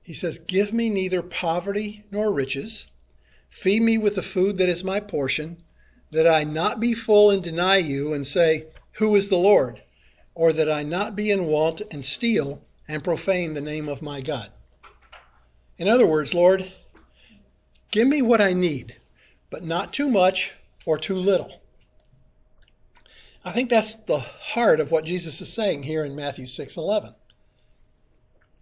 He 0.00 0.14
says, 0.14 0.38
Give 0.38 0.72
me 0.72 0.88
neither 0.88 1.22
poverty 1.22 2.04
nor 2.12 2.30
riches. 2.30 2.86
Feed 3.48 3.82
me 3.82 3.98
with 3.98 4.14
the 4.14 4.22
food 4.22 4.58
that 4.58 4.68
is 4.68 4.84
my 4.84 5.00
portion, 5.00 5.56
that 6.12 6.28
I 6.28 6.44
not 6.44 6.78
be 6.78 6.94
full 6.94 7.32
and 7.32 7.42
deny 7.42 7.78
you 7.78 8.12
and 8.12 8.24
say, 8.24 8.66
Who 8.92 9.16
is 9.16 9.28
the 9.28 9.36
Lord? 9.36 9.82
Or 10.36 10.52
that 10.52 10.70
I 10.70 10.84
not 10.84 11.16
be 11.16 11.32
in 11.32 11.46
want 11.46 11.82
and 11.90 12.04
steal 12.04 12.62
and 12.86 13.02
profane 13.02 13.54
the 13.54 13.60
name 13.60 13.88
of 13.88 14.02
my 14.02 14.20
God. 14.20 14.52
In 15.80 15.88
other 15.88 16.06
words, 16.06 16.34
Lord, 16.34 16.70
give 17.90 18.06
me 18.06 18.20
what 18.20 18.42
I 18.42 18.52
need, 18.52 18.96
but 19.48 19.64
not 19.64 19.94
too 19.94 20.10
much 20.10 20.52
or 20.84 20.98
too 20.98 21.16
little. 21.16 21.62
I 23.46 23.52
think 23.52 23.70
that's 23.70 23.96
the 23.96 24.18
heart 24.18 24.78
of 24.80 24.90
what 24.90 25.06
Jesus 25.06 25.40
is 25.40 25.50
saying 25.50 25.84
here 25.84 26.04
in 26.04 26.14
Matthew 26.14 26.46
6 26.46 26.76
11. 26.76 27.14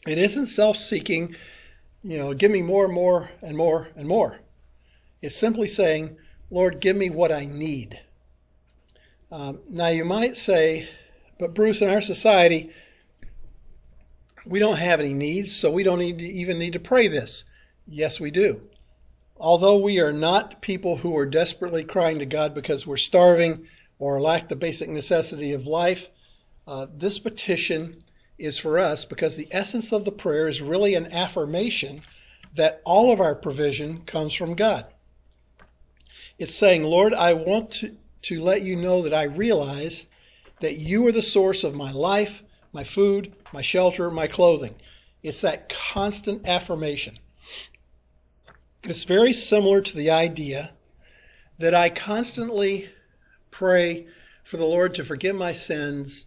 It 0.07 0.16
isn't 0.16 0.46
self 0.46 0.76
seeking, 0.76 1.35
you 2.04 2.18
know, 2.18 2.35
give 2.35 2.52
me 2.52 2.62
more 2.62 2.85
and 2.85 2.94
more 2.94 3.31
and 3.42 3.57
more 3.57 3.88
and 3.96 4.07
more. 4.07 4.38
It's 5.20 5.35
simply 5.35 5.66
saying, 5.66 6.16
Lord, 6.52 6.81
give 6.81 6.96
me 6.96 7.11
what 7.11 7.33
I 7.33 7.46
need. 7.46 7.98
Um, 9.33 9.59
now, 9.68 9.88
you 9.88 10.04
might 10.04 10.37
say, 10.37 10.88
but 11.40 11.52
Bruce, 11.52 11.83
in 11.83 11.90
our 11.90 12.00
society, 12.00 12.70
we 14.49 14.59
don't 14.59 14.79
have 14.79 15.01
any 15.01 15.13
needs, 15.13 15.55
so 15.55 15.71
we 15.71 15.83
don't 15.83 15.99
need 15.99 16.21
even 16.21 16.59
need 16.59 16.73
to 16.73 16.81
pray 16.81 17.07
this. 17.07 17.45
Yes, 17.87 18.19
we 18.19 18.31
do. 18.31 18.63
Although 19.37 19.79
we 19.79 20.01
are 20.01 20.13
not 20.13 20.63
people 20.63 20.97
who 20.97 21.17
are 21.17 21.27
desperately 21.27 21.85
crying 21.85 22.19
to 22.19 22.27
God 22.27 22.55
because 22.55 22.87
we're 22.87 22.97
starving 22.97 23.67
or 23.99 24.21
lack 24.21 24.49
the 24.49 24.57
basic 24.57 24.89
necessity 24.89 25.53
of 25.53 25.67
life, 25.67 26.09
uh, 26.67 26.87
this 26.93 27.19
petition 27.19 27.99
is 28.39 28.57
for 28.57 28.79
us 28.79 29.05
because 29.05 29.37
the 29.37 29.49
essence 29.51 29.93
of 29.93 30.05
the 30.05 30.13
prayer 30.13 30.49
is 30.49 30.63
really 30.63 30.95
an 30.95 31.13
affirmation 31.13 32.03
that 32.55 32.81
all 32.85 33.13
of 33.13 33.21
our 33.21 33.35
provision 33.35 34.03
comes 34.03 34.33
from 34.33 34.55
God. 34.55 34.87
It's 36.39 36.55
saying, 36.55 36.85
Lord, 36.85 37.15
I 37.15 37.35
want 37.35 37.71
to, 37.73 37.97
to 38.23 38.41
let 38.41 38.63
you 38.63 38.77
know 38.77 39.03
that 39.03 39.15
I 39.15 39.25
realize 39.25 40.07
that 40.61 40.77
you 40.77 41.07
are 41.07 41.13
the 41.13 41.23
source 41.23 41.65
of 41.65 41.75
my 41.75 41.93
life, 41.93 42.43
my 42.79 42.85
food, 42.85 43.35
my 43.53 43.61
shelter, 43.61 44.09
my 44.09 44.29
clothing. 44.29 44.73
It's 45.21 45.41
that 45.41 45.69
constant 45.69 46.47
affirmation. 46.47 47.19
It's 48.85 49.03
very 49.03 49.33
similar 49.33 49.81
to 49.81 49.97
the 49.97 50.12
idea 50.12 50.71
that 51.59 51.75
I 51.75 51.88
constantly 51.88 52.88
pray 53.51 54.07
for 54.45 54.59
the 54.59 54.64
Lord 54.64 54.95
to 54.95 55.03
forgive 55.03 55.35
my 55.35 55.51
sins 55.51 56.27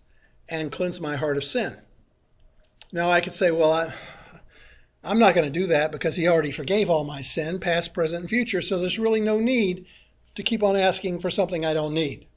and 0.50 0.74
cleanse 0.74 1.00
my 1.00 1.16
heart 1.16 1.38
of 1.38 1.46
sin. 1.46 1.78
Now 2.92 3.10
I 3.10 3.22
could 3.22 3.34
say, 3.34 3.52
well, 3.52 3.72
I, 3.72 3.94
I'm 5.06 5.20
not 5.20 5.34
going 5.34 5.48
to 5.48 5.60
do 5.60 5.68
that 5.68 5.94
because 5.94 6.18
he 6.18 6.28
already 6.28 6.52
forgave 6.52 6.90
all 6.90 7.06
my 7.06 7.22
sin, 7.22 7.62
past, 7.62 7.94
present, 7.94 8.24
and 8.24 8.30
future, 8.30 8.62
so 8.62 8.78
there's 8.78 9.00
really 9.00 9.22
no 9.22 9.40
need 9.40 9.86
to 10.36 10.44
keep 10.44 10.64
on 10.64 10.76
asking 10.76 11.22
for 11.22 11.30
something 11.30 11.66
I 11.66 11.74
don't 11.74 11.94
need. 11.94 12.28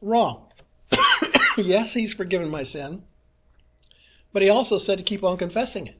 Wrong. 0.00 0.46
yes, 1.58 1.92
he's 1.92 2.14
forgiven 2.14 2.48
my 2.48 2.62
sin, 2.62 3.02
but 4.32 4.42
he 4.42 4.48
also 4.48 4.78
said 4.78 4.98
to 4.98 5.04
keep 5.04 5.24
on 5.24 5.36
confessing 5.36 5.86
it. 5.88 5.96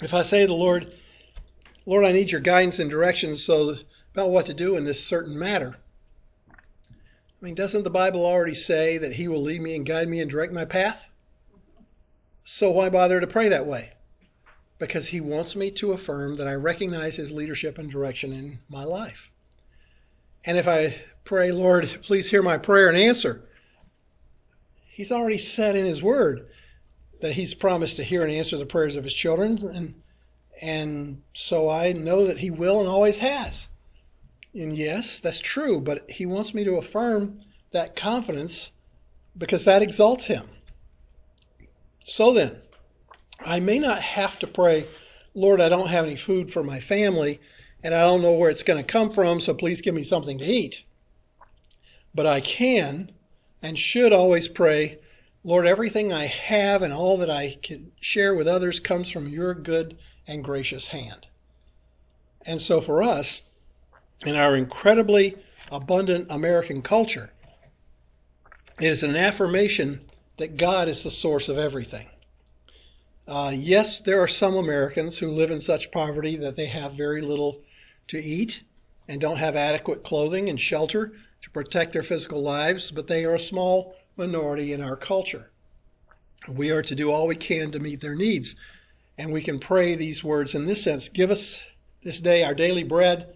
If 0.00 0.14
I 0.14 0.22
say 0.22 0.40
to 0.40 0.46
the 0.46 0.54
Lord, 0.54 0.92
Lord, 1.86 2.04
I 2.04 2.12
need 2.12 2.30
your 2.30 2.40
guidance 2.40 2.78
and 2.78 2.90
directions 2.90 3.44
so 3.44 3.76
about 4.12 4.30
what 4.30 4.46
to 4.46 4.54
do 4.54 4.76
in 4.76 4.84
this 4.84 5.04
certain 5.04 5.38
matter. 5.38 5.76
I 6.50 7.44
mean, 7.44 7.54
doesn't 7.54 7.82
the 7.82 7.90
Bible 7.90 8.24
already 8.24 8.54
say 8.54 8.98
that 8.98 9.14
he 9.14 9.26
will 9.26 9.42
lead 9.42 9.60
me 9.60 9.74
and 9.74 9.86
guide 9.86 10.08
me 10.08 10.20
and 10.20 10.30
direct 10.30 10.52
my 10.52 10.64
path? 10.64 11.06
So 12.44 12.70
why 12.70 12.88
bother 12.88 13.20
to 13.20 13.26
pray 13.26 13.48
that 13.48 13.66
way? 13.66 13.92
Because 14.78 15.08
he 15.08 15.20
wants 15.20 15.56
me 15.56 15.70
to 15.72 15.92
affirm 15.92 16.36
that 16.36 16.48
I 16.48 16.54
recognize 16.54 17.16
his 17.16 17.32
leadership 17.32 17.78
and 17.78 17.90
direction 17.90 18.32
in 18.32 18.58
my 18.68 18.84
life. 18.84 19.30
And 20.44 20.58
if 20.58 20.66
I 20.66 21.00
pray, 21.24 21.52
Lord, 21.52 22.00
please 22.02 22.30
hear 22.30 22.42
my 22.42 22.58
prayer 22.58 22.88
and 22.88 22.96
answer, 22.96 23.48
He's 24.92 25.12
already 25.12 25.38
said 25.38 25.74
in 25.74 25.86
His 25.86 26.02
Word 26.02 26.48
that 27.22 27.32
He's 27.32 27.54
promised 27.54 27.96
to 27.96 28.04
hear 28.04 28.22
and 28.22 28.30
answer 28.30 28.58
the 28.58 28.66
prayers 28.66 28.96
of 28.96 29.04
His 29.04 29.14
children. 29.14 29.58
And, 29.74 29.94
and 30.60 31.22
so 31.32 31.68
I 31.68 31.92
know 31.92 32.26
that 32.26 32.38
He 32.38 32.50
will 32.50 32.80
and 32.80 32.88
always 32.88 33.18
has. 33.18 33.66
And 34.54 34.76
yes, 34.76 35.20
that's 35.20 35.40
true, 35.40 35.80
but 35.80 36.10
He 36.10 36.26
wants 36.26 36.52
me 36.52 36.64
to 36.64 36.76
affirm 36.76 37.40
that 37.70 37.96
confidence 37.96 38.70
because 39.38 39.64
that 39.64 39.82
exalts 39.82 40.26
Him. 40.26 40.46
So 42.04 42.32
then, 42.32 42.60
I 43.40 43.60
may 43.60 43.78
not 43.78 44.02
have 44.02 44.38
to 44.40 44.46
pray, 44.46 44.86
Lord, 45.34 45.60
I 45.60 45.68
don't 45.68 45.88
have 45.88 46.04
any 46.04 46.16
food 46.16 46.52
for 46.52 46.62
my 46.62 46.80
family 46.80 47.40
and 47.82 47.94
I 47.94 48.00
don't 48.00 48.22
know 48.22 48.32
where 48.32 48.50
it's 48.50 48.62
going 48.62 48.84
to 48.84 48.92
come 48.92 49.12
from, 49.12 49.40
so 49.40 49.54
please 49.54 49.80
give 49.80 49.94
me 49.94 50.04
something 50.04 50.38
to 50.38 50.44
eat. 50.44 50.82
But 52.14 52.26
I 52.26 52.40
can 52.40 53.10
and 53.60 53.78
should 53.78 54.12
always 54.12 54.48
pray, 54.48 54.98
Lord, 55.44 55.66
everything 55.66 56.12
I 56.12 56.26
have 56.26 56.82
and 56.82 56.92
all 56.92 57.16
that 57.18 57.30
I 57.30 57.58
can 57.62 57.90
share 58.00 58.34
with 58.34 58.46
others 58.46 58.78
comes 58.78 59.10
from 59.10 59.28
your 59.28 59.54
good 59.54 59.98
and 60.26 60.44
gracious 60.44 60.88
hand. 60.88 61.26
And 62.46 62.60
so 62.60 62.80
for 62.80 63.02
us, 63.02 63.42
in 64.24 64.36
our 64.36 64.56
incredibly 64.56 65.36
abundant 65.70 66.28
American 66.30 66.80
culture, 66.80 67.32
it 68.80 68.86
is 68.86 69.02
an 69.02 69.16
affirmation 69.16 70.00
that 70.36 70.56
God 70.56 70.88
is 70.88 71.02
the 71.02 71.10
source 71.10 71.48
of 71.48 71.58
everything. 71.58 72.08
Uh, 73.26 73.52
yes, 73.54 74.00
there 74.00 74.20
are 74.20 74.28
some 74.28 74.56
Americans 74.56 75.18
who 75.18 75.30
live 75.30 75.50
in 75.50 75.60
such 75.60 75.90
poverty 75.90 76.36
that 76.36 76.54
they 76.54 76.66
have 76.66 76.92
very 76.94 77.20
little 77.20 77.60
to 78.08 78.22
eat 78.22 78.62
and 79.08 79.20
don't 79.20 79.36
have 79.38 79.56
adequate 79.56 80.04
clothing 80.04 80.48
and 80.48 80.60
shelter 80.60 81.12
to 81.42 81.50
protect 81.50 81.92
their 81.92 82.02
physical 82.02 82.42
lives, 82.42 82.92
but 82.92 83.08
they 83.08 83.24
are 83.24 83.34
a 83.34 83.40
small 83.40 83.96
minority 84.16 84.72
in 84.72 84.80
our 84.80 84.96
culture. 84.96 85.50
We 86.48 86.70
are 86.70 86.82
to 86.82 86.94
do 86.94 87.10
all 87.10 87.26
we 87.26 87.36
can 87.36 87.70
to 87.70 87.78
meet 87.78 88.00
their 88.00 88.16
needs. 88.16 88.56
And 89.18 89.32
we 89.32 89.42
can 89.42 89.58
pray 89.58 89.94
these 89.94 90.24
words 90.24 90.54
in 90.54 90.66
this 90.66 90.82
sense 90.82 91.08
Give 91.08 91.30
us 91.30 91.66
this 92.02 92.18
day 92.18 92.42
our 92.42 92.54
daily 92.54 92.82
bread 92.82 93.34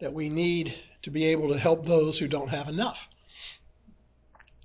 that 0.00 0.12
we 0.12 0.28
need 0.28 0.74
to 1.02 1.10
be 1.10 1.24
able 1.26 1.48
to 1.48 1.58
help 1.58 1.86
those 1.86 2.18
who 2.18 2.28
don't 2.28 2.50
have 2.50 2.68
enough. 2.68 3.08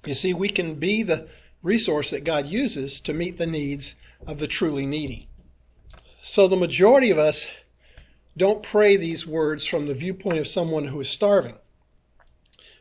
You 0.06 0.14
see, 0.14 0.34
we 0.34 0.50
can 0.50 0.76
be 0.76 1.04
the 1.04 1.28
resource 1.62 2.12
that 2.12 2.24
God 2.24 2.48
uses 2.48 3.02
to 3.02 3.14
meet 3.14 3.38
the 3.38 3.48
needs 3.48 3.96
of 4.26 4.40
the 4.40 4.48
truly 4.48 4.86
needy. 4.86 5.28
So 6.22 6.48
the 6.48 6.56
majority 6.56 7.10
of 7.10 7.18
us 7.18 7.52
don't 8.36 8.64
pray 8.64 8.98
these 8.98 9.26
words 9.26 9.66
from 9.66 9.88
the 9.88 9.94
viewpoint 9.94 10.40
of 10.40 10.48
someone 10.48 10.86
who 10.86 11.00
is 11.00 11.10
starving, 11.10 11.58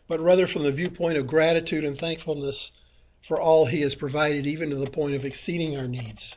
but 0.09 0.21
rather 0.21 0.47
from 0.47 0.63
the 0.63 0.73
viewpoint 0.73 1.19
of 1.19 1.27
gratitude 1.27 1.85
and 1.85 1.99
thankfulness 1.99 2.73
for 3.23 3.41
all 3.41 3.67
He 3.67 3.81
has 3.81 3.95
provided, 3.95 4.47
even 4.47 4.71
to 4.71 4.77
the 4.77 4.91
point 4.91 5.15
of 5.15 5.25
exceeding 5.25 5.77
our 5.77 5.89
needs. 5.89 6.37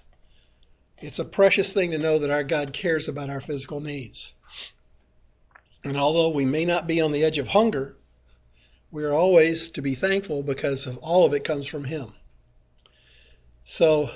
It's 1.02 1.20
a 1.20 1.26
precious 1.26 1.72
thing 1.72 1.92
to 1.92 1.98
know 1.98 2.20
that 2.20 2.32
our 2.32 2.44
God 2.44 2.74
cares 2.74 3.08
about 3.08 3.30
our 3.30 3.42
physical 3.42 3.80
needs. 3.80 4.34
And 5.84 5.96
although 5.96 6.30
we 6.30 6.46
may 6.46 6.66
not 6.66 6.88
be 6.88 7.00
on 7.00 7.12
the 7.12 7.24
edge 7.24 7.38
of 7.38 7.50
hunger, 7.50 7.96
we 8.92 9.04
are 9.04 9.14
always 9.14 9.70
to 9.72 9.82
be 9.82 9.96
thankful 9.96 10.44
because 10.44 10.88
of 10.88 10.98
all 10.98 11.26
of 11.26 11.34
it 11.34 11.44
comes 11.44 11.68
from 11.68 11.86
Him. 11.86 12.14
So 13.64 14.10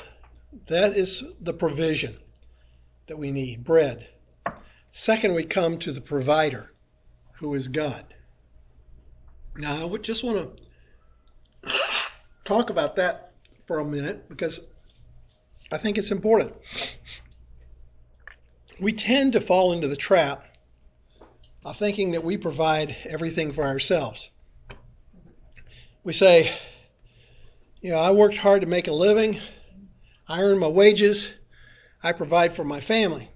that 0.67 0.97
is 0.97 1.23
the 1.39 1.53
provision 1.53 2.17
that 3.07 3.17
we 3.17 3.31
need 3.31 3.63
bread. 3.63 4.07
Second, 4.91 5.35
we 5.35 5.43
come 5.43 5.77
to 5.79 5.91
the 5.91 6.01
provider, 6.01 6.73
who 7.33 7.53
is 7.53 7.67
God. 7.67 8.13
Now, 9.55 9.79
I 9.79 9.85
would 9.85 10.03
just 10.03 10.23
want 10.23 10.57
to 11.67 11.73
talk 12.43 12.69
about 12.69 12.95
that 12.95 13.33
for 13.65 13.79
a 13.79 13.85
minute 13.85 14.27
because 14.27 14.59
I 15.71 15.77
think 15.77 15.97
it's 15.97 16.11
important. 16.11 16.53
We 18.79 18.93
tend 18.93 19.33
to 19.33 19.41
fall 19.41 19.71
into 19.73 19.87
the 19.87 19.95
trap 19.95 20.45
of 21.63 21.77
thinking 21.77 22.11
that 22.11 22.23
we 22.23 22.37
provide 22.37 22.97
everything 23.05 23.51
for 23.51 23.63
ourselves. 23.63 24.31
We 26.03 26.13
say, 26.13 26.51
you 27.81 27.91
know, 27.91 27.99
I 27.99 28.11
worked 28.11 28.37
hard 28.37 28.61
to 28.61 28.67
make 28.67 28.87
a 28.87 28.93
living, 28.93 29.39
I 30.27 30.41
earn 30.41 30.57
my 30.57 30.67
wages, 30.67 31.31
I 32.01 32.11
provide 32.11 32.53
for 32.53 32.63
my 32.63 32.81
family. 32.81 33.29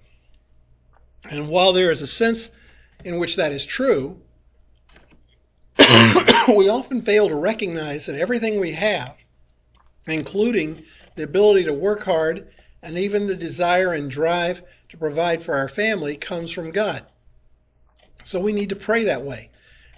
And 1.30 1.48
while 1.48 1.72
there 1.72 1.90
is 1.90 2.02
a 2.02 2.06
sense 2.06 2.50
in 3.04 3.18
which 3.18 3.36
that 3.36 3.52
is 3.52 3.64
true, 3.64 4.20
we 6.48 6.68
often 6.68 7.00
fail 7.00 7.28
to 7.28 7.34
recognize 7.34 8.06
that 8.06 8.18
everything 8.18 8.58
we 8.58 8.72
have, 8.72 9.16
including 10.06 10.82
the 11.16 11.22
ability 11.22 11.64
to 11.64 11.72
work 11.72 12.04
hard 12.04 12.48
and 12.82 12.98
even 12.98 13.26
the 13.26 13.34
desire 13.34 13.92
and 13.92 14.10
drive 14.10 14.62
to 14.88 14.96
provide 14.96 15.42
for 15.42 15.54
our 15.54 15.68
family, 15.68 16.16
comes 16.16 16.50
from 16.50 16.70
God. 16.70 17.04
So 18.24 18.40
we 18.40 18.52
need 18.52 18.68
to 18.70 18.76
pray 18.76 19.04
that 19.04 19.24
way. 19.24 19.50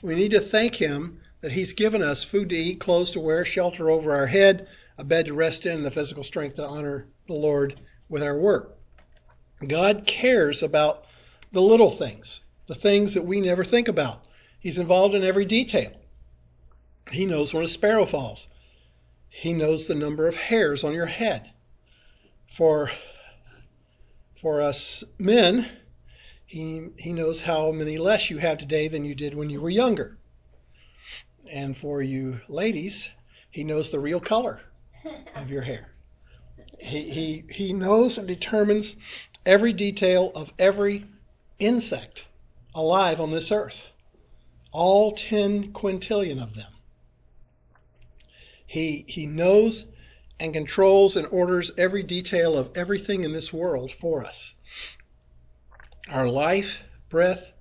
We 0.02 0.14
need 0.14 0.30
to 0.32 0.40
thank 0.40 0.76
Him 0.76 1.20
that 1.40 1.52
He's 1.52 1.72
given 1.72 2.02
us 2.02 2.24
food 2.24 2.48
to 2.50 2.56
eat, 2.56 2.80
clothes 2.80 3.10
to 3.12 3.20
wear, 3.20 3.44
shelter 3.44 3.90
over 3.90 4.14
our 4.14 4.26
head, 4.26 4.68
a 4.98 5.04
bed 5.04 5.26
to 5.26 5.34
rest 5.34 5.66
in, 5.66 5.76
and 5.76 5.84
the 5.84 5.90
physical 5.90 6.22
strength 6.22 6.56
to 6.56 6.66
honor 6.66 7.06
the 7.26 7.34
Lord 7.34 7.80
with 8.08 8.22
our 8.22 8.36
work. 8.36 8.76
God 9.66 10.04
cares 10.06 10.62
about 10.62 11.06
the 11.52 11.62
little 11.62 11.90
things, 11.90 12.40
the 12.66 12.74
things 12.74 13.14
that 13.14 13.24
we 13.24 13.40
never 13.40 13.64
think 13.64 13.88
about. 13.88 14.26
He's 14.60 14.78
involved 14.78 15.14
in 15.14 15.24
every 15.24 15.46
detail. 15.46 15.90
He 17.10 17.26
knows 17.26 17.52
when 17.52 17.64
a 17.64 17.68
sparrow 17.68 18.06
falls. 18.06 18.46
He 19.30 19.52
knows 19.52 19.86
the 19.86 19.94
number 19.94 20.28
of 20.28 20.36
hairs 20.36 20.84
on 20.84 20.92
your 20.92 21.06
head. 21.06 21.50
For 22.46 22.90
for 24.34 24.60
us 24.60 25.04
men, 25.18 25.66
he 26.44 26.88
he 26.98 27.12
knows 27.12 27.42
how 27.42 27.72
many 27.72 27.96
less 27.96 28.30
you 28.30 28.38
have 28.38 28.58
today 28.58 28.88
than 28.88 29.04
you 29.04 29.14
did 29.14 29.34
when 29.34 29.50
you 29.50 29.60
were 29.60 29.70
younger. 29.70 30.18
And 31.48 31.76
for 31.76 32.02
you 32.02 32.40
ladies, 32.48 33.10
he 33.50 33.64
knows 33.64 33.90
the 33.90 33.98
real 33.98 34.20
color 34.20 34.60
of 35.34 35.50
your 35.50 35.62
hair. 35.62 35.92
He 36.78 37.10
he 37.10 37.44
he 37.50 37.72
knows 37.72 38.18
and 38.18 38.28
determines 38.28 38.96
every 39.46 39.72
detail 39.72 40.32
of 40.34 40.52
every 40.58 41.06
insect 41.58 42.26
alive 42.74 43.20
on 43.20 43.30
this 43.30 43.52
earth, 43.52 43.89
all 44.72 45.12
10 45.12 45.72
quintillion 45.72 46.42
of 46.42 46.54
them. 46.54 46.72
He, 48.66 49.04
he 49.08 49.26
knows 49.26 49.86
and 50.38 50.52
controls 50.52 51.16
and 51.16 51.26
orders 51.28 51.72
every 51.76 52.02
detail 52.02 52.56
of 52.56 52.70
everything 52.74 53.24
in 53.24 53.32
this 53.32 53.52
world 53.52 53.92
for 53.92 54.24
us. 54.24 54.54
Our 56.08 56.28
life, 56.28 56.78
breath, 57.08 57.52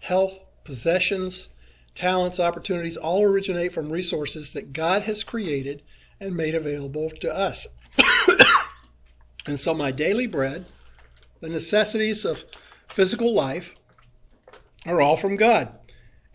health, 0.00 0.42
possessions, 0.64 1.48
talents, 1.94 2.38
opportunities 2.38 2.96
all 2.96 3.22
originate 3.22 3.72
from 3.72 3.90
resources 3.90 4.52
that 4.52 4.72
God 4.72 5.02
has 5.02 5.24
created 5.24 5.82
and 6.20 6.36
made 6.36 6.54
available 6.54 7.10
to 7.20 7.34
us. 7.34 7.66
and 9.46 9.58
so, 9.58 9.72
my 9.72 9.90
daily 9.90 10.26
bread, 10.26 10.66
the 11.40 11.48
necessities 11.48 12.24
of 12.24 12.44
physical 12.88 13.34
life 13.34 13.74
are 14.86 15.00
all 15.00 15.16
from 15.16 15.36
God. 15.36 15.72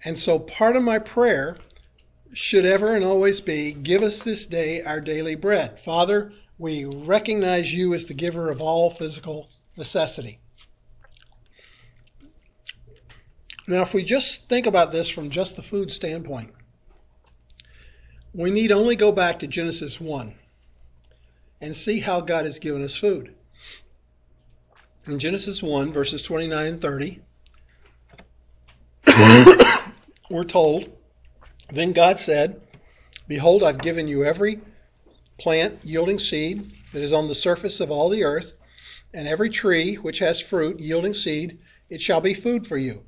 And 0.04 0.18
so 0.18 0.40
part 0.40 0.76
of 0.76 0.84
my 0.84 1.00
prayer 1.00 1.58
should 2.34 2.66
ever 2.66 2.96
and 2.96 3.04
always 3.06 3.42
be 3.42 3.74
give 3.74 4.02
us 4.02 4.22
this 4.22 4.46
day 4.46 4.82
our 4.82 5.02
daily 5.02 5.36
bread. 5.36 5.80
Father, 5.80 6.34
we 6.58 6.86
recognize 6.86 7.74
you 7.74 7.94
as 7.94 8.06
the 8.06 8.14
giver 8.14 8.50
of 8.50 8.62
all 8.62 8.90
physical 8.90 9.50
necessity. 9.78 10.40
Now, 13.68 13.82
if 13.84 13.94
we 13.94 14.04
just 14.04 14.50
think 14.50 14.66
about 14.66 14.92
this 14.92 15.08
from 15.08 15.30
just 15.30 15.56
the 15.56 15.62
food 15.62 15.92
standpoint, 15.92 16.52
we 18.34 18.50
need 18.50 18.72
only 18.72 18.96
go 18.96 19.12
back 19.12 19.40
to 19.40 19.48
Genesis 19.48 20.00
1 20.00 20.34
and 21.62 21.76
see 21.76 22.00
how 22.00 22.22
God 22.22 22.46
has 22.46 22.60
given 22.60 22.84
us 22.84 22.96
food 22.96 23.36
in 25.08 25.20
Genesis 25.20 25.62
1, 25.62 25.92
verses 25.92 26.22
29 26.24 26.66
and 26.66 26.82
30, 26.82 27.22
we're 30.32 30.44
told, 30.44 30.90
Then 31.70 31.92
God 31.92 32.18
said, 32.18 32.62
Behold, 33.28 33.64
I've 33.64 33.82
given 33.82 34.08
you 34.08 34.24
every 34.24 34.60
plant 35.38 35.80
yielding 35.84 36.20
seed 36.20 36.72
that 36.94 37.02
is 37.02 37.14
on 37.14 37.28
the 37.28 37.36
surface 37.36 37.80
of 37.80 37.92
all 37.92 38.10
the 38.10 38.24
earth, 38.24 38.54
and 39.14 39.28
every 39.28 39.50
tree 39.50 39.96
which 39.96 40.20
has 40.20 40.40
fruit 40.40 40.80
yielding 40.80 41.14
seed, 41.14 41.60
it 41.90 42.02
shall 42.02 42.22
be 42.22 42.34
food 42.34 42.66
for 42.66 42.78
you. 42.78 43.04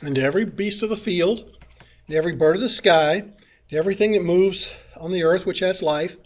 And 0.00 0.14
to 0.14 0.22
every 0.22 0.44
beast 0.44 0.82
of 0.82 0.88
the 0.88 0.96
field, 0.96 1.56
and 2.06 2.16
every 2.16 2.32
bird 2.32 2.56
of 2.56 2.62
the 2.62 2.68
sky, 2.68 3.24
to 3.70 3.76
everything 3.76 4.12
that 4.12 4.22
moves 4.22 4.72
on 4.96 5.12
the 5.12 5.24
earth 5.24 5.46
which 5.46 5.60
has 5.60 5.82
life, 5.82 6.16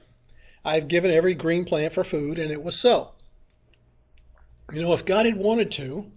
I 0.65 0.75
have 0.75 0.89
given 0.89 1.11
every 1.11 1.35
green 1.35 1.65
plant 1.65 1.93
for 1.93 2.05
food, 2.05 2.39
and 2.39 2.51
it 2.51 2.63
was 2.63 2.77
so. 2.77 3.13
You 4.73 4.83
know, 4.83 4.93
if 4.93 5.05
God 5.05 5.25
had 5.27 5.37
wanted 5.37 5.71
to, 5.73 6.11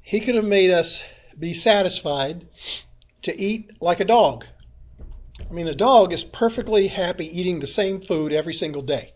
He 0.00 0.20
could 0.20 0.34
have 0.34 0.44
made 0.44 0.70
us 0.70 1.04
be 1.38 1.52
satisfied 1.52 2.46
to 3.22 3.38
eat 3.38 3.70
like 3.80 4.00
a 4.00 4.04
dog. 4.04 4.44
I 5.48 5.52
mean, 5.52 5.68
a 5.68 5.74
dog 5.74 6.12
is 6.12 6.24
perfectly 6.24 6.88
happy 6.88 7.26
eating 7.38 7.60
the 7.60 7.66
same 7.66 8.00
food 8.00 8.32
every 8.32 8.54
single 8.54 8.82
day. 8.82 9.14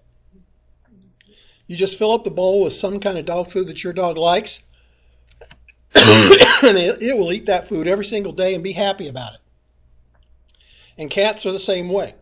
You 1.67 1.77
just 1.77 1.99
fill 1.99 2.13
up 2.13 2.25
the 2.25 2.31
bowl 2.31 2.63
with 2.63 2.73
some 2.73 3.01
kind 3.01 3.17
of 3.17 3.25
dog 3.25 3.51
food 3.51 3.69
that 3.69 3.83
your 3.83 3.93
dog 3.93 4.19
likes, 4.19 4.61
and 5.95 6.77
it, 6.77 7.01
it 7.01 7.17
will 7.17 7.33
eat 7.33 7.47
that 7.47 7.69
food 7.69 7.87
every 7.87 8.05
single 8.05 8.33
day 8.33 8.55
and 8.55 8.65
be 8.65 8.73
happy 8.73 9.09
about 9.09 9.35
it. 9.35 9.41
And 10.99 11.11
cats 11.11 11.47
are 11.47 11.53
the 11.53 11.59
same 11.59 11.89
way. 11.89 12.15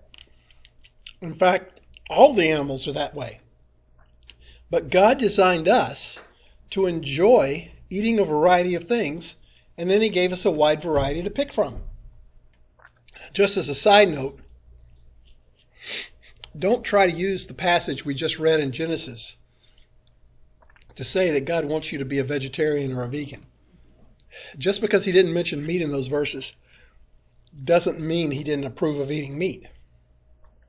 In 1.21 1.35
fact, 1.35 1.81
all 2.11 2.35
the 2.35 2.51
animals 2.51 2.87
are 2.87 2.93
that 2.93 3.15
way. 3.15 3.41
But 4.71 4.91
God 4.91 5.19
designed 5.19 5.69
us 5.69 6.21
to 6.71 6.87
enjoy 6.87 7.71
eating 7.91 8.19
a 8.19 8.25
variety 8.25 8.75
of 8.75 8.85
things, 8.85 9.37
and 9.77 9.91
then 9.91 10.01
He 10.01 10.09
gave 10.09 10.33
us 10.33 10.45
a 10.45 10.51
wide 10.51 10.83
variety 10.83 11.23
to 11.23 11.31
pick 11.31 11.53
from. 11.53 11.83
Just 13.33 13.57
as 13.57 13.69
a 13.69 13.75
side 13.75 14.09
note, 14.11 14.41
don't 16.59 16.85
try 16.85 17.11
to 17.11 17.17
use 17.17 17.47
the 17.47 17.55
passage 17.55 18.05
we 18.05 18.15
just 18.15 18.39
read 18.39 18.61
in 18.61 18.73
Genesis 18.73 19.37
to 20.95 21.05
say 21.05 21.31
that 21.31 21.47
God 21.47 21.65
wants 21.65 21.91
you 21.91 21.99
to 21.99 22.05
be 22.05 22.19
a 22.19 22.25
vegetarian 22.25 22.93
or 22.93 23.03
a 23.03 23.09
vegan. 23.09 23.47
Just 24.59 24.81
because 24.81 25.05
He 25.05 25.13
didn't 25.13 25.33
mention 25.33 25.65
meat 25.65 25.83
in 25.83 25.91
those 25.91 26.09
verses 26.09 26.53
doesn't 27.65 28.01
mean 28.01 28.31
He 28.31 28.45
didn't 28.45 28.65
approve 28.67 28.99
of 28.99 29.11
eating 29.11 29.39
meat. 29.39 29.67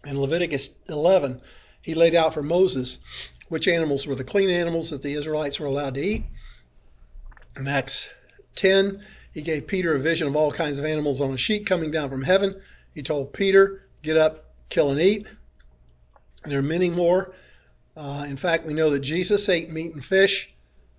In 0.05 0.19
Leviticus 0.19 0.69
11, 0.87 1.41
He 1.81 1.93
laid 1.93 2.15
out 2.15 2.33
for 2.33 2.43
Moses 2.43 2.99
which 3.49 3.67
animals 3.67 4.07
were 4.07 4.15
the 4.15 4.23
clean 4.23 4.49
animals 4.49 4.89
that 4.89 5.01
the 5.01 5.13
Israelites 5.13 5.59
were 5.59 5.67
allowed 5.67 5.95
to 5.95 6.01
eat. 6.01 6.25
In 7.57 7.67
Acts 7.67 8.09
10, 8.55 9.03
he 9.33 9.41
gave 9.41 9.67
Peter 9.67 9.95
a 9.95 9.99
vision 9.99 10.27
of 10.27 10.35
all 10.35 10.51
kinds 10.51 10.79
of 10.79 10.85
animals 10.85 11.21
on 11.21 11.33
a 11.33 11.37
sheet 11.37 11.65
coming 11.65 11.91
down 11.91 12.09
from 12.09 12.23
heaven. 12.23 12.61
He 12.93 13.01
told 13.01 13.33
Peter, 13.33 13.87
Get 14.01 14.17
up, 14.17 14.45
kill, 14.69 14.91
and 14.91 14.99
eat. 14.99 15.25
And 16.43 16.51
there 16.51 16.59
are 16.59 16.63
many 16.63 16.89
more. 16.89 17.33
Uh, 17.95 18.25
in 18.27 18.37
fact, 18.37 18.65
we 18.65 18.73
know 18.73 18.89
that 18.89 18.99
Jesus 18.99 19.47
ate 19.49 19.69
meat 19.69 19.93
and 19.93 20.03
fish 20.03 20.53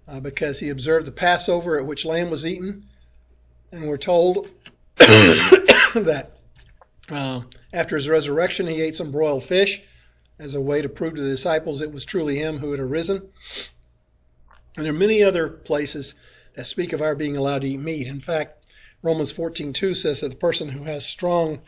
uh, 0.09 0.21
because 0.21 0.59
he 0.59 0.71
observed 0.71 1.07
the 1.07 1.13
Passover 1.13 1.79
at 1.79 1.87
which 1.87 2.05
lamb 2.05 2.31
was 2.31 2.47
eaten. 2.47 2.85
And 3.73 3.87
we're 3.87 3.99
told 3.99 4.49
that 4.97 6.31
uh, 7.11 7.41
after 7.73 7.97
his 7.97 8.09
resurrection, 8.09 8.67
he 8.67 8.81
ate 8.81 8.97
some 8.97 9.11
broiled 9.11 9.45
fish 9.45 9.83
as 10.39 10.55
a 10.55 10.61
way 10.61 10.83
to 10.83 10.89
prove 10.89 11.15
to 11.15 11.23
the 11.23 11.31
disciples 11.31 11.81
it 11.81 11.93
was 11.93 12.05
truly 12.05 12.39
him 12.39 12.59
who 12.59 12.71
had 12.71 12.81
arisen. 12.81 13.23
And 14.77 14.87
there 14.87 14.93
are 14.93 14.97
many 14.97 15.23
other 15.23 15.49
places 15.49 16.15
that 16.55 16.67
speak 16.67 16.93
of 16.93 17.03
our 17.03 17.15
being 17.15 17.37
allowed 17.37 17.63
to 17.63 17.69
eat 17.69 17.81
meat. 17.81 18.07
In 18.07 18.21
fact, 18.21 18.65
Romans 19.03 19.33
14:2 19.33 19.95
says 19.95 20.21
that 20.21 20.31
the 20.31 20.37
person 20.37 20.71
who 20.71 20.85
has 20.85 21.05
strong 21.05 21.61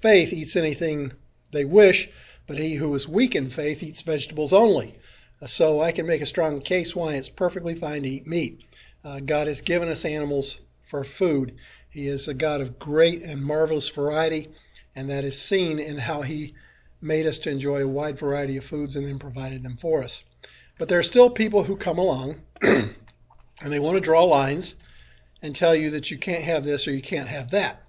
faith 0.00 0.32
eats 0.32 0.56
anything 0.56 1.12
they 1.52 1.64
wish, 1.64 2.08
but 2.46 2.58
he 2.58 2.74
who 2.74 2.94
is 2.94 3.06
weak 3.06 3.36
in 3.36 3.50
faith 3.50 3.82
eats 3.82 4.02
vegetables 4.02 4.52
only. 4.52 4.96
So 5.46 5.80
I 5.80 5.92
can 5.92 6.06
make 6.06 6.20
a 6.20 6.26
strong 6.26 6.58
case 6.60 6.94
why 6.94 7.14
it's 7.14 7.28
perfectly 7.28 7.74
fine 7.74 8.02
to 8.02 8.08
eat 8.08 8.26
meat. 8.26 8.60
Uh, 9.04 9.20
God 9.20 9.46
has 9.46 9.60
given 9.60 9.88
us 9.88 10.04
animals 10.04 10.58
for 10.82 11.04
food. 11.04 11.54
He 11.88 12.08
is 12.08 12.28
a 12.28 12.34
God 12.34 12.60
of 12.60 12.78
great 12.78 13.22
and 13.22 13.42
marvelous 13.42 13.88
variety, 13.88 14.48
and 14.94 15.08
that 15.10 15.24
is 15.24 15.40
seen 15.40 15.78
in 15.78 15.98
how 15.98 16.22
He 16.22 16.54
made 17.00 17.26
us 17.26 17.38
to 17.38 17.50
enjoy 17.50 17.82
a 17.82 17.88
wide 17.88 18.18
variety 18.18 18.56
of 18.56 18.64
foods 18.64 18.96
and 18.96 19.06
then 19.06 19.18
provided 19.18 19.62
them 19.62 19.76
for 19.76 20.02
us. 20.02 20.22
But 20.78 20.88
there 20.88 20.98
are 20.98 21.04
still 21.04 21.30
people 21.30 21.64
who 21.64 21.76
come 21.76 21.98
along 21.98 22.40
and 23.62 23.72
they 23.72 23.78
want 23.78 23.96
to 23.96 24.00
draw 24.00 24.24
lines 24.24 24.74
and 25.42 25.54
tell 25.54 25.74
you 25.74 25.90
that 25.90 26.10
you 26.10 26.18
can't 26.18 26.44
have 26.44 26.64
this 26.64 26.86
or 26.86 26.92
you 26.92 27.02
can't 27.02 27.28
have 27.28 27.50
that. 27.50 27.84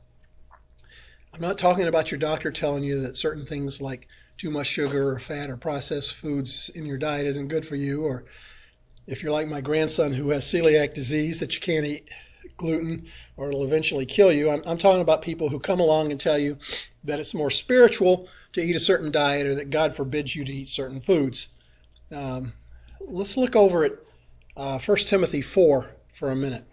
I'm 1.33 1.41
not 1.41 1.57
talking 1.57 1.87
about 1.87 2.11
your 2.11 2.19
doctor 2.19 2.51
telling 2.51 2.83
you 2.83 3.01
that 3.01 3.17
certain 3.17 3.45
things 3.45 3.81
like 3.81 4.07
too 4.37 4.51
much 4.51 4.67
sugar 4.67 5.09
or 5.09 5.19
fat 5.19 5.49
or 5.49 5.57
processed 5.57 6.15
foods 6.15 6.69
in 6.75 6.85
your 6.85 6.97
diet 6.97 7.25
isn't 7.27 7.47
good 7.47 7.65
for 7.65 7.75
you, 7.75 8.03
or 8.03 8.25
if 9.07 9.23
you're 9.23 9.31
like 9.31 9.47
my 9.47 9.61
grandson 9.61 10.11
who 10.11 10.29
has 10.29 10.45
celiac 10.45 10.93
disease 10.93 11.39
that 11.39 11.53
you 11.53 11.61
can't 11.61 11.85
eat 11.85 12.09
gluten 12.57 13.05
or 13.37 13.49
it'll 13.49 13.63
eventually 13.63 14.05
kill 14.05 14.31
you. 14.31 14.49
I'm, 14.49 14.61
I'm 14.65 14.77
talking 14.77 15.01
about 15.01 15.21
people 15.21 15.49
who 15.49 15.59
come 15.59 15.79
along 15.79 16.11
and 16.11 16.19
tell 16.19 16.37
you 16.37 16.57
that 17.03 17.19
it's 17.19 17.33
more 17.33 17.49
spiritual 17.49 18.27
to 18.53 18.61
eat 18.61 18.75
a 18.75 18.79
certain 18.79 19.11
diet 19.11 19.47
or 19.47 19.55
that 19.55 19.69
God 19.69 19.95
forbids 19.95 20.35
you 20.35 20.43
to 20.43 20.51
eat 20.51 20.69
certain 20.69 20.99
foods. 20.99 21.47
Um, 22.13 22.53
let's 22.99 23.37
look 23.37 23.55
over 23.55 23.85
at 23.85 23.93
uh, 24.55 24.79
1 24.79 24.97
Timothy 24.97 25.41
4 25.41 25.89
for 26.13 26.31
a 26.31 26.35
minute. 26.35 26.65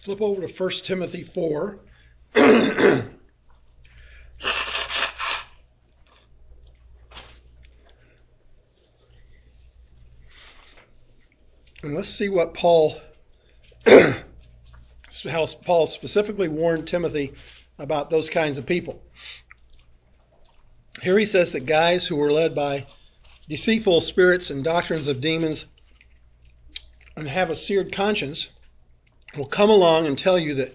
Flip 0.00 0.20
over 0.20 0.46
to 0.46 0.52
1 0.52 0.70
Timothy 0.82 1.22
4. 1.22 1.80
and 2.34 3.10
let's 11.82 12.08
see 12.08 12.28
what 12.28 12.54
Paul, 12.54 12.96
how 13.86 15.46
Paul 15.64 15.86
specifically 15.86 16.48
warned 16.48 16.86
Timothy 16.86 17.34
about 17.78 18.10
those 18.10 18.30
kinds 18.30 18.58
of 18.58 18.66
people. 18.66 19.02
Here 21.02 21.18
he 21.18 21.26
says 21.26 21.52
that 21.52 21.60
guys 21.60 22.06
who 22.06 22.16
were 22.16 22.32
led 22.32 22.54
by 22.54 22.86
deceitful 23.48 24.00
spirits 24.00 24.50
and 24.50 24.64
doctrines 24.64 25.06
of 25.06 25.20
demons 25.20 25.66
and 27.20 27.28
have 27.28 27.50
a 27.50 27.54
seared 27.54 27.92
conscience 27.92 28.48
will 29.36 29.46
come 29.46 29.70
along 29.70 30.06
and 30.06 30.16
tell 30.16 30.38
you 30.38 30.54
that 30.54 30.74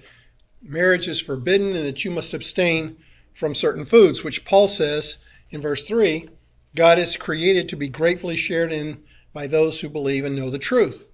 marriage 0.62 1.08
is 1.08 1.20
forbidden 1.20 1.76
and 1.76 1.86
that 1.86 2.06
you 2.06 2.12
must 2.12 2.34
abstain 2.34 2.98
from 3.34 3.56
certain 3.56 3.86
foods, 3.86 4.24
which 4.24 4.46
Paul 4.46 4.68
says 4.68 5.18
in 5.50 5.62
verse 5.62 5.88
3 5.88 6.30
God 6.76 6.98
is 6.98 7.18
created 7.18 7.70
to 7.70 7.76
be 7.76 7.90
gratefully 7.90 8.36
shared 8.36 8.72
in 8.72 9.04
by 9.32 9.48
those 9.48 9.80
who 9.80 9.90
believe 9.90 10.26
and 10.26 10.36
know 10.36 10.50
the 10.50 10.60
truth. 10.60 11.06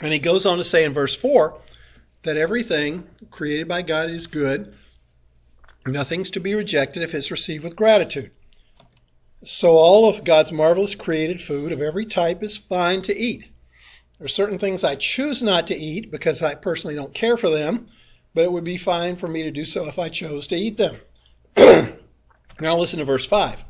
And 0.00 0.12
he 0.12 0.18
goes 0.18 0.46
on 0.46 0.58
to 0.58 0.64
say 0.64 0.84
in 0.84 0.92
verse 0.92 1.14
4 1.14 1.60
that 2.22 2.36
everything 2.36 3.04
created 3.30 3.68
by 3.68 3.82
God 3.82 4.10
is 4.10 4.26
good 4.26 4.74
Nothing's 5.88 6.30
to 6.30 6.40
be 6.40 6.54
rejected 6.54 7.02
if 7.02 7.14
it's 7.14 7.30
received 7.30 7.64
with 7.64 7.76
gratitude. 7.76 8.30
So, 9.44 9.76
all 9.76 10.08
of 10.08 10.24
God's 10.24 10.52
marvelous 10.52 10.94
created 10.94 11.40
food 11.40 11.72
of 11.72 11.80
every 11.80 12.04
type 12.04 12.42
is 12.42 12.58
fine 12.58 13.00
to 13.02 13.16
eat. 13.16 13.47
There 14.18 14.24
are 14.24 14.28
certain 14.28 14.58
things 14.58 14.82
I 14.82 14.96
choose 14.96 15.42
not 15.42 15.68
to 15.68 15.76
eat 15.76 16.10
because 16.10 16.42
I 16.42 16.56
personally 16.56 16.96
don't 16.96 17.14
care 17.14 17.36
for 17.36 17.50
them, 17.50 17.86
but 18.34 18.44
it 18.44 18.50
would 18.50 18.64
be 18.64 18.76
fine 18.76 19.14
for 19.14 19.28
me 19.28 19.44
to 19.44 19.50
do 19.52 19.64
so 19.64 19.86
if 19.86 19.98
I 19.98 20.08
chose 20.08 20.48
to 20.48 20.56
eat 20.56 20.76
them. 20.76 20.96
now, 22.60 22.76
listen 22.76 22.98
to 22.98 23.04
verse 23.04 23.26
5. 23.26 23.64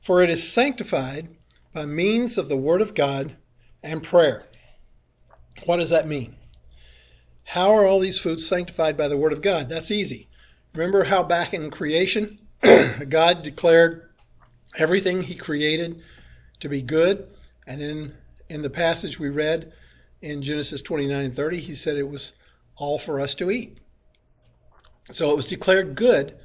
For 0.00 0.22
it 0.22 0.30
is 0.30 0.50
sanctified 0.50 1.28
by 1.74 1.84
means 1.84 2.38
of 2.38 2.48
the 2.48 2.56
Word 2.56 2.80
of 2.80 2.94
God 2.94 3.36
and 3.82 4.02
prayer. 4.02 4.46
What 5.66 5.76
does 5.76 5.90
that 5.90 6.08
mean? 6.08 6.34
How 7.44 7.74
are 7.74 7.86
all 7.86 8.00
these 8.00 8.18
foods 8.18 8.46
sanctified 8.46 8.96
by 8.96 9.08
the 9.08 9.18
Word 9.18 9.34
of 9.34 9.42
God? 9.42 9.68
That's 9.68 9.90
easy. 9.90 10.28
Remember 10.74 11.04
how 11.04 11.22
back 11.22 11.52
in 11.52 11.70
creation, 11.70 12.38
God 13.08 13.42
declared 13.42 14.08
everything 14.76 15.22
He 15.22 15.34
created 15.34 16.02
to 16.60 16.68
be 16.70 16.80
good? 16.80 17.28
And 17.66 17.82
in, 17.82 18.14
in 18.48 18.62
the 18.62 18.70
passage 18.70 19.18
we 19.18 19.28
read 19.28 19.72
in 20.20 20.42
Genesis 20.42 20.82
29 20.82 21.24
and 21.24 21.36
30, 21.36 21.60
He 21.60 21.74
said 21.74 21.96
it 21.96 22.08
was 22.08 22.32
all 22.76 22.98
for 22.98 23.20
us 23.20 23.34
to 23.36 23.50
eat. 23.50 23.78
So 25.10 25.30
it 25.30 25.36
was 25.36 25.46
declared 25.46 25.94
good 25.94 26.36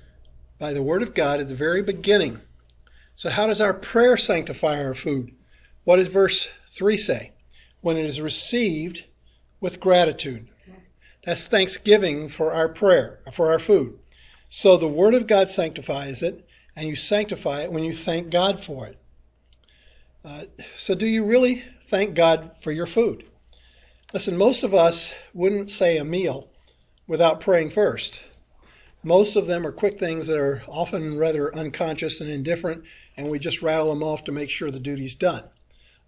by 0.60 0.74
the 0.74 0.84
Word 0.84 1.02
of 1.02 1.14
God 1.14 1.40
at 1.40 1.50
the 1.50 1.56
very 1.56 1.82
beginning. 1.82 2.40
So, 3.16 3.30
how 3.30 3.48
does 3.48 3.62
our 3.62 3.74
prayer 3.74 4.18
sanctify 4.18 4.84
our 4.84 4.96
food? 4.96 5.36
What 5.84 5.98
did 5.98 6.08
verse 6.08 6.50
3 6.76 6.98
say? 6.98 7.32
When 7.82 7.98
it 7.98 8.06
is 8.06 8.22
received 8.22 9.04
with 9.60 9.80
gratitude. 9.80 10.50
That's 11.24 11.48
thanksgiving 11.48 12.28
for 12.28 12.54
our 12.54 12.68
prayer, 12.68 13.20
for 13.32 13.52
our 13.52 13.60
food. 13.60 13.98
So 14.50 14.78
the 14.78 14.88
Word 14.88 15.14
of 15.14 15.26
God 15.26 15.50
sanctifies 15.50 16.22
it, 16.22 16.46
and 16.76 16.88
you 16.88 16.96
sanctify 16.96 17.62
it 17.62 17.72
when 17.72 17.84
you 17.84 17.94
thank 17.94 18.30
God 18.30 18.62
for 18.62 18.88
it. 18.88 18.98
Uh, 20.26 20.44
so, 20.78 20.96
do 20.96 21.08
you 21.08 21.26
really 21.26 21.64
thank 21.90 22.16
God 22.16 22.52
for 22.62 22.72
your 22.72 22.86
food? 22.86 23.26
Listen, 24.14 24.38
most 24.38 24.64
of 24.64 24.74
us 24.74 25.14
wouldn't 25.34 25.72
say 25.72 25.98
a 25.98 26.06
meal 26.06 26.50
without 27.08 27.42
praying 27.42 27.70
first. 27.72 28.22
Most 29.04 29.36
of 29.36 29.48
them 29.48 29.68
are 29.68 29.72
quick 29.72 30.00
things 30.00 30.28
that 30.28 30.38
are 30.38 30.64
often 30.68 31.18
rather 31.18 31.54
unconscious 31.56 32.22
and 32.22 32.30
indifferent, 32.30 32.84
and 33.18 33.30
we 33.30 33.38
just 33.38 33.62
rattle 33.62 33.90
them 33.90 34.04
off 34.04 34.24
to 34.26 34.32
make 34.32 34.50
sure 34.50 34.72
the 34.72 34.80
duty's 34.80 35.16
done. 35.16 35.44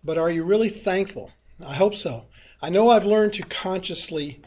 But 0.04 0.18
are 0.18 0.32
you 0.32 0.44
really 0.44 0.70
thankful? 0.70 1.32
I 1.66 1.74
hope 1.74 1.96
so. 1.96 2.26
I 2.62 2.70
know 2.70 2.90
I've 2.90 3.06
learned 3.06 3.34
to 3.34 3.44
consciously 3.44 4.42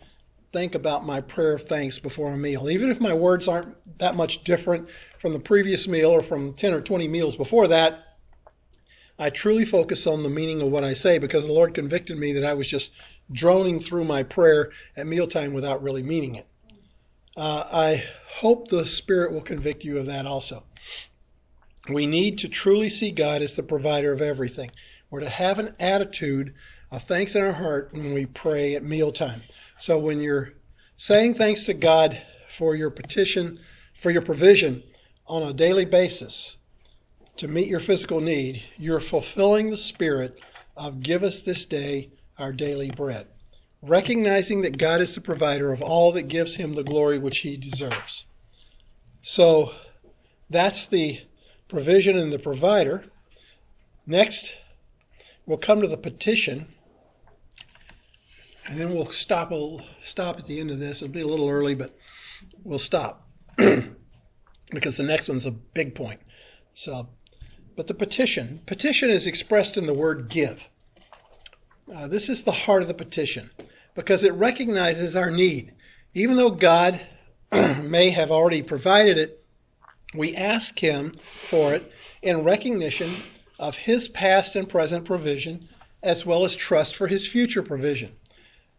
think 0.53 0.75
about 0.75 1.05
my 1.05 1.21
prayer 1.21 1.55
of 1.55 1.65
thanks 1.65 1.99
before 1.99 2.33
a 2.33 2.39
meal. 2.39 2.71
Even 2.71 2.91
if 2.91 3.01
my 3.01 3.13
words 3.13 3.49
aren't 3.49 3.75
that 3.99 4.17
much 4.17 4.45
different 4.45 4.89
from 5.19 5.33
the 5.33 5.39
previous 5.39 5.87
meal 5.87 6.11
or 6.11 6.23
from 6.23 6.55
10 6.55 6.73
or 6.73 6.81
20 6.81 7.07
meals 7.07 7.37
before 7.37 7.69
that, 7.69 8.08
I 9.19 9.31
truly 9.31 9.65
focus 9.65 10.07
on 10.07 10.23
the 10.23 10.29
meaning 10.29 10.63
of 10.63 10.71
what 10.71 10.85
I 10.85 10.93
say 10.93 11.19
because 11.19 11.47
the 11.47 11.53
Lord 11.53 11.75
convicted 11.75 12.17
me 12.17 12.33
that 12.35 12.45
I 12.45 12.55
was 12.55 12.69
just 12.69 12.93
droning 13.33 13.81
through 13.81 14.05
my 14.05 14.23
prayer 14.23 14.71
at 14.97 15.09
mealtime 15.09 15.53
without 15.53 15.83
really 15.83 16.05
meaning 16.05 16.37
it. 16.37 16.47
uh, 17.37 17.65
I 17.71 18.05
hope 18.29 18.69
the 18.69 18.87
Spirit 18.87 19.33
will 19.33 19.43
convict 19.43 19.85
you 19.85 19.99
of 19.99 20.07
that 20.07 20.25
also. 20.25 20.63
We 21.89 22.07
need 22.07 22.39
to 22.39 22.49
truly 22.49 22.89
see 22.91 23.11
God 23.11 23.43
as 23.43 23.57
the 23.57 23.63
provider 23.63 24.13
of 24.13 24.21
everything. 24.21 24.71
We're 25.11 25.21
to 25.21 25.31
have 25.31 25.59
an 25.59 25.75
attitude 25.81 26.55
of 26.91 27.03
thanks 27.03 27.35
in 27.35 27.43
our 27.43 27.53
heart 27.53 27.91
when 27.93 28.13
we 28.13 28.27
pray 28.27 28.75
at 28.75 28.85
mealtime. 28.85 29.43
So 29.79 29.99
when 29.99 30.21
you're 30.21 30.53
saying 30.97 31.35
thanks 31.35 31.65
to 31.65 31.75
God 31.75 32.21
for 32.49 32.77
your 32.77 32.91
petition, 32.91 33.59
for 33.95 34.11
your 34.11 34.23
provision 34.23 34.83
on 35.27 35.43
a 35.43 35.53
daily 35.53 35.87
basis 35.87 36.58
to 37.39 37.49
meet 37.49 37.69
your 37.69 37.81
physical 37.81 38.21
need, 38.21 38.63
you're 38.79 39.01
fulfilling 39.01 39.71
the 39.71 39.77
spirit 39.77 40.41
of 40.77 41.01
give 41.01 41.23
us 41.23 41.43
this 41.43 41.65
day 41.65 42.11
our 42.37 42.53
daily 42.53 42.91
bread, 42.91 43.29
recognizing 43.81 44.63
that 44.63 44.77
God 44.77 45.01
is 45.01 45.15
the 45.15 45.21
provider 45.21 45.73
of 45.73 45.81
all 45.81 46.13
that 46.13 46.23
gives 46.23 46.57
him 46.57 46.75
the 46.75 46.83
glory 46.83 47.19
which 47.19 47.39
he 47.39 47.57
deserves. 47.57 48.25
So 49.23 49.73
that's 50.51 50.87
the 50.87 51.21
provision 51.69 52.19
and 52.19 52.33
the 52.33 52.39
provider. 52.41 53.05
Next, 54.05 54.57
we'll 55.47 55.59
come 55.59 55.81
to 55.81 55.89
the 55.89 55.97
petition, 55.97 56.67
and 58.67 58.81
then 58.81 58.95
we'll 58.95 59.13
stop. 59.13 59.51
We'll 59.53 59.85
stop 60.03 60.39
at 60.39 60.47
the 60.47 60.59
end 60.59 60.73
of 60.73 60.81
this. 60.81 61.03
It'll 61.03 61.13
be 61.13 61.21
a 61.21 61.27
little 61.27 61.49
early, 61.49 61.77
but 61.77 61.97
we'll 62.65 62.79
stop 62.81 63.29
because 63.57 64.97
the 64.97 65.05
next 65.05 65.29
one's 65.29 65.47
a 65.47 65.53
big 65.53 65.95
point. 65.95 66.21
So, 66.75 67.09
but 67.79 67.87
the 67.87 67.95
petition, 67.95 68.61
petition 68.67 69.09
is 69.09 69.29
expressed 69.29 69.77
in 69.77 69.87
the 69.87 69.95
word 69.95 70.29
give. 70.29 70.69
Uh, 71.95 72.09
this 72.09 72.29
is 72.29 72.43
the 72.43 72.51
heart 72.51 72.83
of 72.83 72.89
the 72.89 72.93
petition 72.93 73.49
because 73.95 74.25
it 74.25 74.33
recognizes 74.33 75.15
our 75.15 75.31
need. 75.31 75.73
Even 76.13 76.37
though 76.37 76.51
God 76.51 77.01
may 77.53 78.11
have 78.11 78.33
already 78.33 78.63
provided 78.63 79.17
it, 79.17 79.45
we 80.13 80.35
ask 80.35 80.77
Him 80.77 81.15
for 81.45 81.73
it 81.73 81.93
in 82.21 82.43
recognition 82.43 83.13
of 83.61 83.77
His 83.77 84.09
past 84.09 84.57
and 84.57 84.69
present 84.69 85.05
provision, 85.05 85.69
as 86.03 86.27
well 86.27 86.45
as 86.45 86.57
trust 86.57 86.97
for 86.97 87.07
His 87.07 87.29
future 87.29 87.63
provision. 87.63 88.11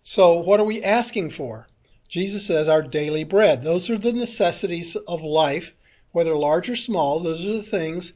So, 0.03 0.35
what 0.35 0.59
are 0.59 0.65
we 0.65 0.83
asking 0.83 1.29
for? 1.29 1.69
Jesus 2.09 2.45
says 2.45 2.67
our 2.67 2.81
daily 2.81 3.23
bread. 3.23 3.63
Those 3.63 3.89
are 3.89 3.97
the 3.97 4.11
necessities 4.11 4.97
of 4.97 5.21
life, 5.21 5.73
whether 6.11 6.35
large 6.35 6.69
or 6.69 6.75
small. 6.75 7.21
Those 7.21 7.45
are 7.45 7.53
the 7.53 7.63
things 7.63 8.11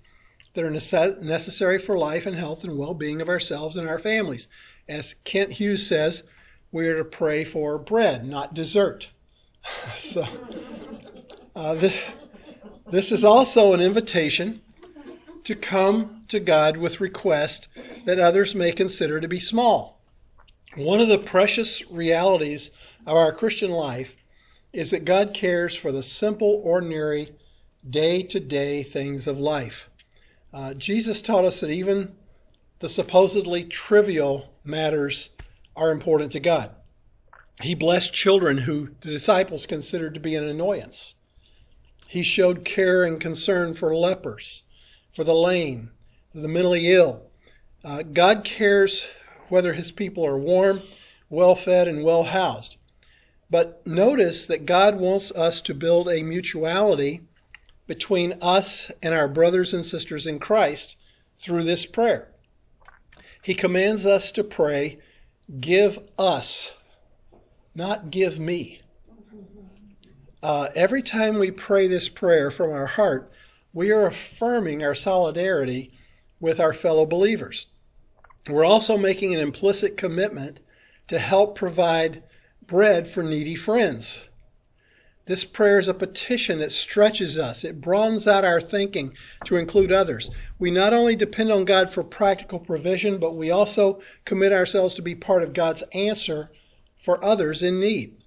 that 0.53 0.63
are 0.63 0.69
necessary 0.69 1.79
for 1.79 1.97
life 1.97 2.25
and 2.25 2.35
health 2.35 2.63
and 2.63 2.77
well 2.77 2.93
being 2.93 3.21
of 3.21 3.29
ourselves 3.29 3.75
and 3.75 3.87
our 3.87 3.99
families. 3.99 4.47
As 4.87 5.15
Kent 5.23 5.51
Hughes 5.51 5.85
says, 5.85 6.23
we 6.71 6.87
are 6.89 6.97
to 6.97 7.05
pray 7.05 7.43
for 7.43 7.77
bread, 7.77 8.27
not 8.27 8.53
dessert. 8.53 9.09
so, 9.99 10.25
uh, 11.55 11.75
this, 11.75 11.97
this 12.89 13.11
is 13.11 13.23
also 13.23 13.73
an 13.73 13.81
invitation 13.81 14.61
to 15.43 15.55
come 15.55 16.23
to 16.27 16.39
God 16.39 16.77
with 16.77 17.01
requests 17.01 17.67
that 18.05 18.19
others 18.19 18.55
may 18.55 18.71
consider 18.71 19.19
to 19.19 19.27
be 19.27 19.39
small. 19.39 20.01
One 20.75 20.99
of 20.99 21.07
the 21.07 21.19
precious 21.19 21.83
realities 21.91 22.71
of 23.05 23.15
our 23.15 23.31
Christian 23.31 23.71
life 23.71 24.15
is 24.71 24.91
that 24.91 25.05
God 25.05 25.33
cares 25.33 25.75
for 25.75 25.91
the 25.91 26.01
simple, 26.01 26.61
ordinary, 26.63 27.31
day 27.87 28.23
to 28.23 28.39
day 28.39 28.81
things 28.81 29.27
of 29.27 29.39
life. 29.39 29.89
Uh, 30.53 30.73
Jesus 30.75 31.21
taught 31.21 31.45
us 31.45 31.61
that 31.61 31.71
even 31.71 32.13
the 32.77 32.87
supposedly 32.87 33.63
trivial 33.63 34.53
matters 34.63 35.31
are 35.75 35.91
important 35.91 36.31
to 36.33 36.39
God. 36.39 36.69
He 37.61 37.73
blessed 37.73 38.13
children 38.13 38.59
who 38.59 38.89
the 39.01 39.09
disciples 39.09 39.65
considered 39.65 40.13
to 40.13 40.19
be 40.19 40.35
an 40.35 40.43
annoyance. 40.43 41.15
He 42.07 42.21
showed 42.21 42.65
care 42.65 43.03
and 43.03 43.19
concern 43.19 43.73
for 43.73 43.95
lepers, 43.95 44.61
for 45.11 45.23
the 45.23 45.33
lame, 45.33 45.91
the 46.33 46.47
mentally 46.47 46.91
ill. 46.91 47.23
Uh, 47.83 48.03
God 48.03 48.43
cares 48.43 49.05
whether 49.49 49.73
his 49.73 49.91
people 49.91 50.23
are 50.25 50.37
warm, 50.37 50.83
well 51.29 51.55
fed, 51.55 51.87
and 51.87 52.03
well 52.03 52.25
housed. 52.25 52.77
But 53.49 53.85
notice 53.87 54.45
that 54.45 54.65
God 54.67 54.97
wants 54.97 55.31
us 55.31 55.61
to 55.61 55.73
build 55.73 56.07
a 56.07 56.21
mutuality 56.21 57.21
between 57.87 58.33
us 58.41 58.91
and 59.01 59.13
our 59.13 59.27
brothers 59.27 59.73
and 59.73 59.85
sisters 59.85 60.27
in 60.27 60.39
Christ 60.39 60.95
through 61.37 61.63
this 61.63 61.85
prayer. 61.85 62.31
He 63.41 63.53
commands 63.53 64.05
us 64.05 64.31
to 64.33 64.43
pray, 64.43 64.99
Give 65.59 65.99
us, 66.17 66.71
not 67.75 68.09
give 68.09 68.39
me. 68.39 68.81
Uh, 70.41 70.69
every 70.75 71.01
time 71.01 71.39
we 71.39 71.51
pray 71.51 71.87
this 71.87 72.07
prayer 72.09 72.51
from 72.51 72.71
our 72.71 72.85
heart, 72.85 73.31
we 73.73 73.91
are 73.91 74.05
affirming 74.05 74.83
our 74.83 74.95
solidarity 74.95 75.91
with 76.39 76.59
our 76.59 76.73
fellow 76.73 77.05
believers. 77.05 77.65
We're 78.49 78.65
also 78.65 78.97
making 78.97 79.33
an 79.33 79.39
implicit 79.39 79.97
commitment 79.97 80.59
to 81.07 81.19
help 81.19 81.55
provide 81.55 82.23
bread 82.65 83.07
for 83.07 83.23
needy 83.23 83.55
friends. 83.55 84.19
This 85.25 85.45
prayer 85.45 85.79
is 85.79 85.87
a 85.87 85.93
petition 85.93 86.59
that 86.59 86.73
stretches 86.73 87.39
us. 87.39 87.63
It 87.63 87.79
broadens 87.79 88.27
out 88.27 88.43
our 88.43 88.59
thinking 88.59 89.15
to 89.45 89.55
include 89.55 89.89
others. 89.89 90.29
We 90.59 90.69
not 90.69 90.93
only 90.93 91.15
depend 91.15 91.49
on 91.49 91.63
God 91.63 91.89
for 91.89 92.03
practical 92.03 92.59
provision, 92.59 93.19
but 93.19 93.37
we 93.37 93.49
also 93.49 94.01
commit 94.25 94.51
ourselves 94.51 94.95
to 94.95 95.01
be 95.01 95.15
part 95.15 95.41
of 95.41 95.53
God's 95.53 95.81
answer 95.93 96.51
for 96.97 97.23
others 97.23 97.63
in 97.63 97.79
need. 97.79 98.17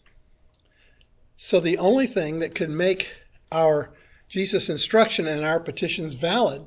So 1.36 1.61
the 1.61 1.76
only 1.76 2.07
thing 2.07 2.38
that 2.38 2.55
could 2.55 2.70
make 2.70 3.12
our 3.53 3.92
Jesus' 4.30 4.70
instruction 4.70 5.26
and 5.26 5.44
our 5.44 5.61
petitions 5.61 6.14
valid 6.14 6.66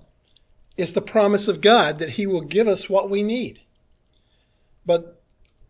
is 0.77 0.93
the 0.93 1.01
promise 1.01 1.47
of 1.47 1.59
God 1.59 1.97
that 1.97 2.11
He 2.11 2.27
will 2.27 2.41
give 2.41 2.67
us 2.67 2.88
what 2.88 3.09
we 3.09 3.23
need. 3.23 3.61
But 4.86 5.23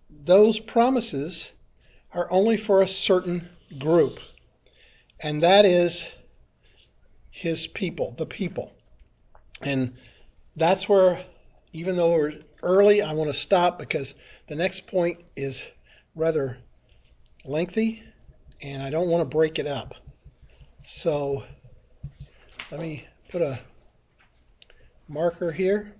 those 0.10 0.60
promises 0.60 1.51
are 2.14 2.30
only 2.30 2.57
for 2.57 2.82
a 2.82 2.88
certain 2.88 3.47
group 3.78 4.20
and 5.22 5.42
that 5.42 5.66
is 5.66 6.06
his 7.30 7.68
people, 7.68 8.16
the 8.18 8.26
people. 8.26 8.74
And 9.62 9.94
that's 10.56 10.88
where, 10.88 11.26
even 11.74 11.96
though 11.98 12.12
we're 12.12 12.40
early, 12.64 13.02
I 13.02 13.14
want 13.14 13.30
to 13.30 13.38
stop 13.38 13.80
because 13.80 14.16
the 14.48 14.56
next 14.56 14.88
point 14.88 15.20
is 15.36 15.68
rather 16.16 16.58
lengthy 17.46 18.04
and 18.62 18.82
I 18.84 18.90
don't 18.90 19.08
want 19.08 19.22
to 19.22 19.26
break 19.26 19.60
it 19.60 19.68
up. 19.68 19.96
So 20.84 21.44
let 22.72 22.82
me 22.82 23.08
put 23.30 23.42
a 23.42 23.60
marker 25.08 25.52
here. 25.52 25.94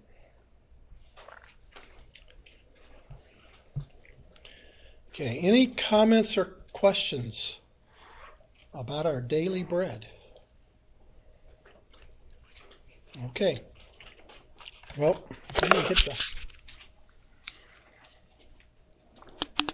Okay, 5.10 5.40
any 5.40 5.68
comments 5.68 6.38
or 6.38 6.46
questions? 6.72 7.59
About 8.74 9.06
our 9.06 9.22
daily 9.22 9.64
bread. 9.64 10.08
Okay. 13.26 13.62
Well, 14.98 15.24
let 15.62 15.72
me 15.72 15.80
hit 15.82 16.04
the 16.06 16.16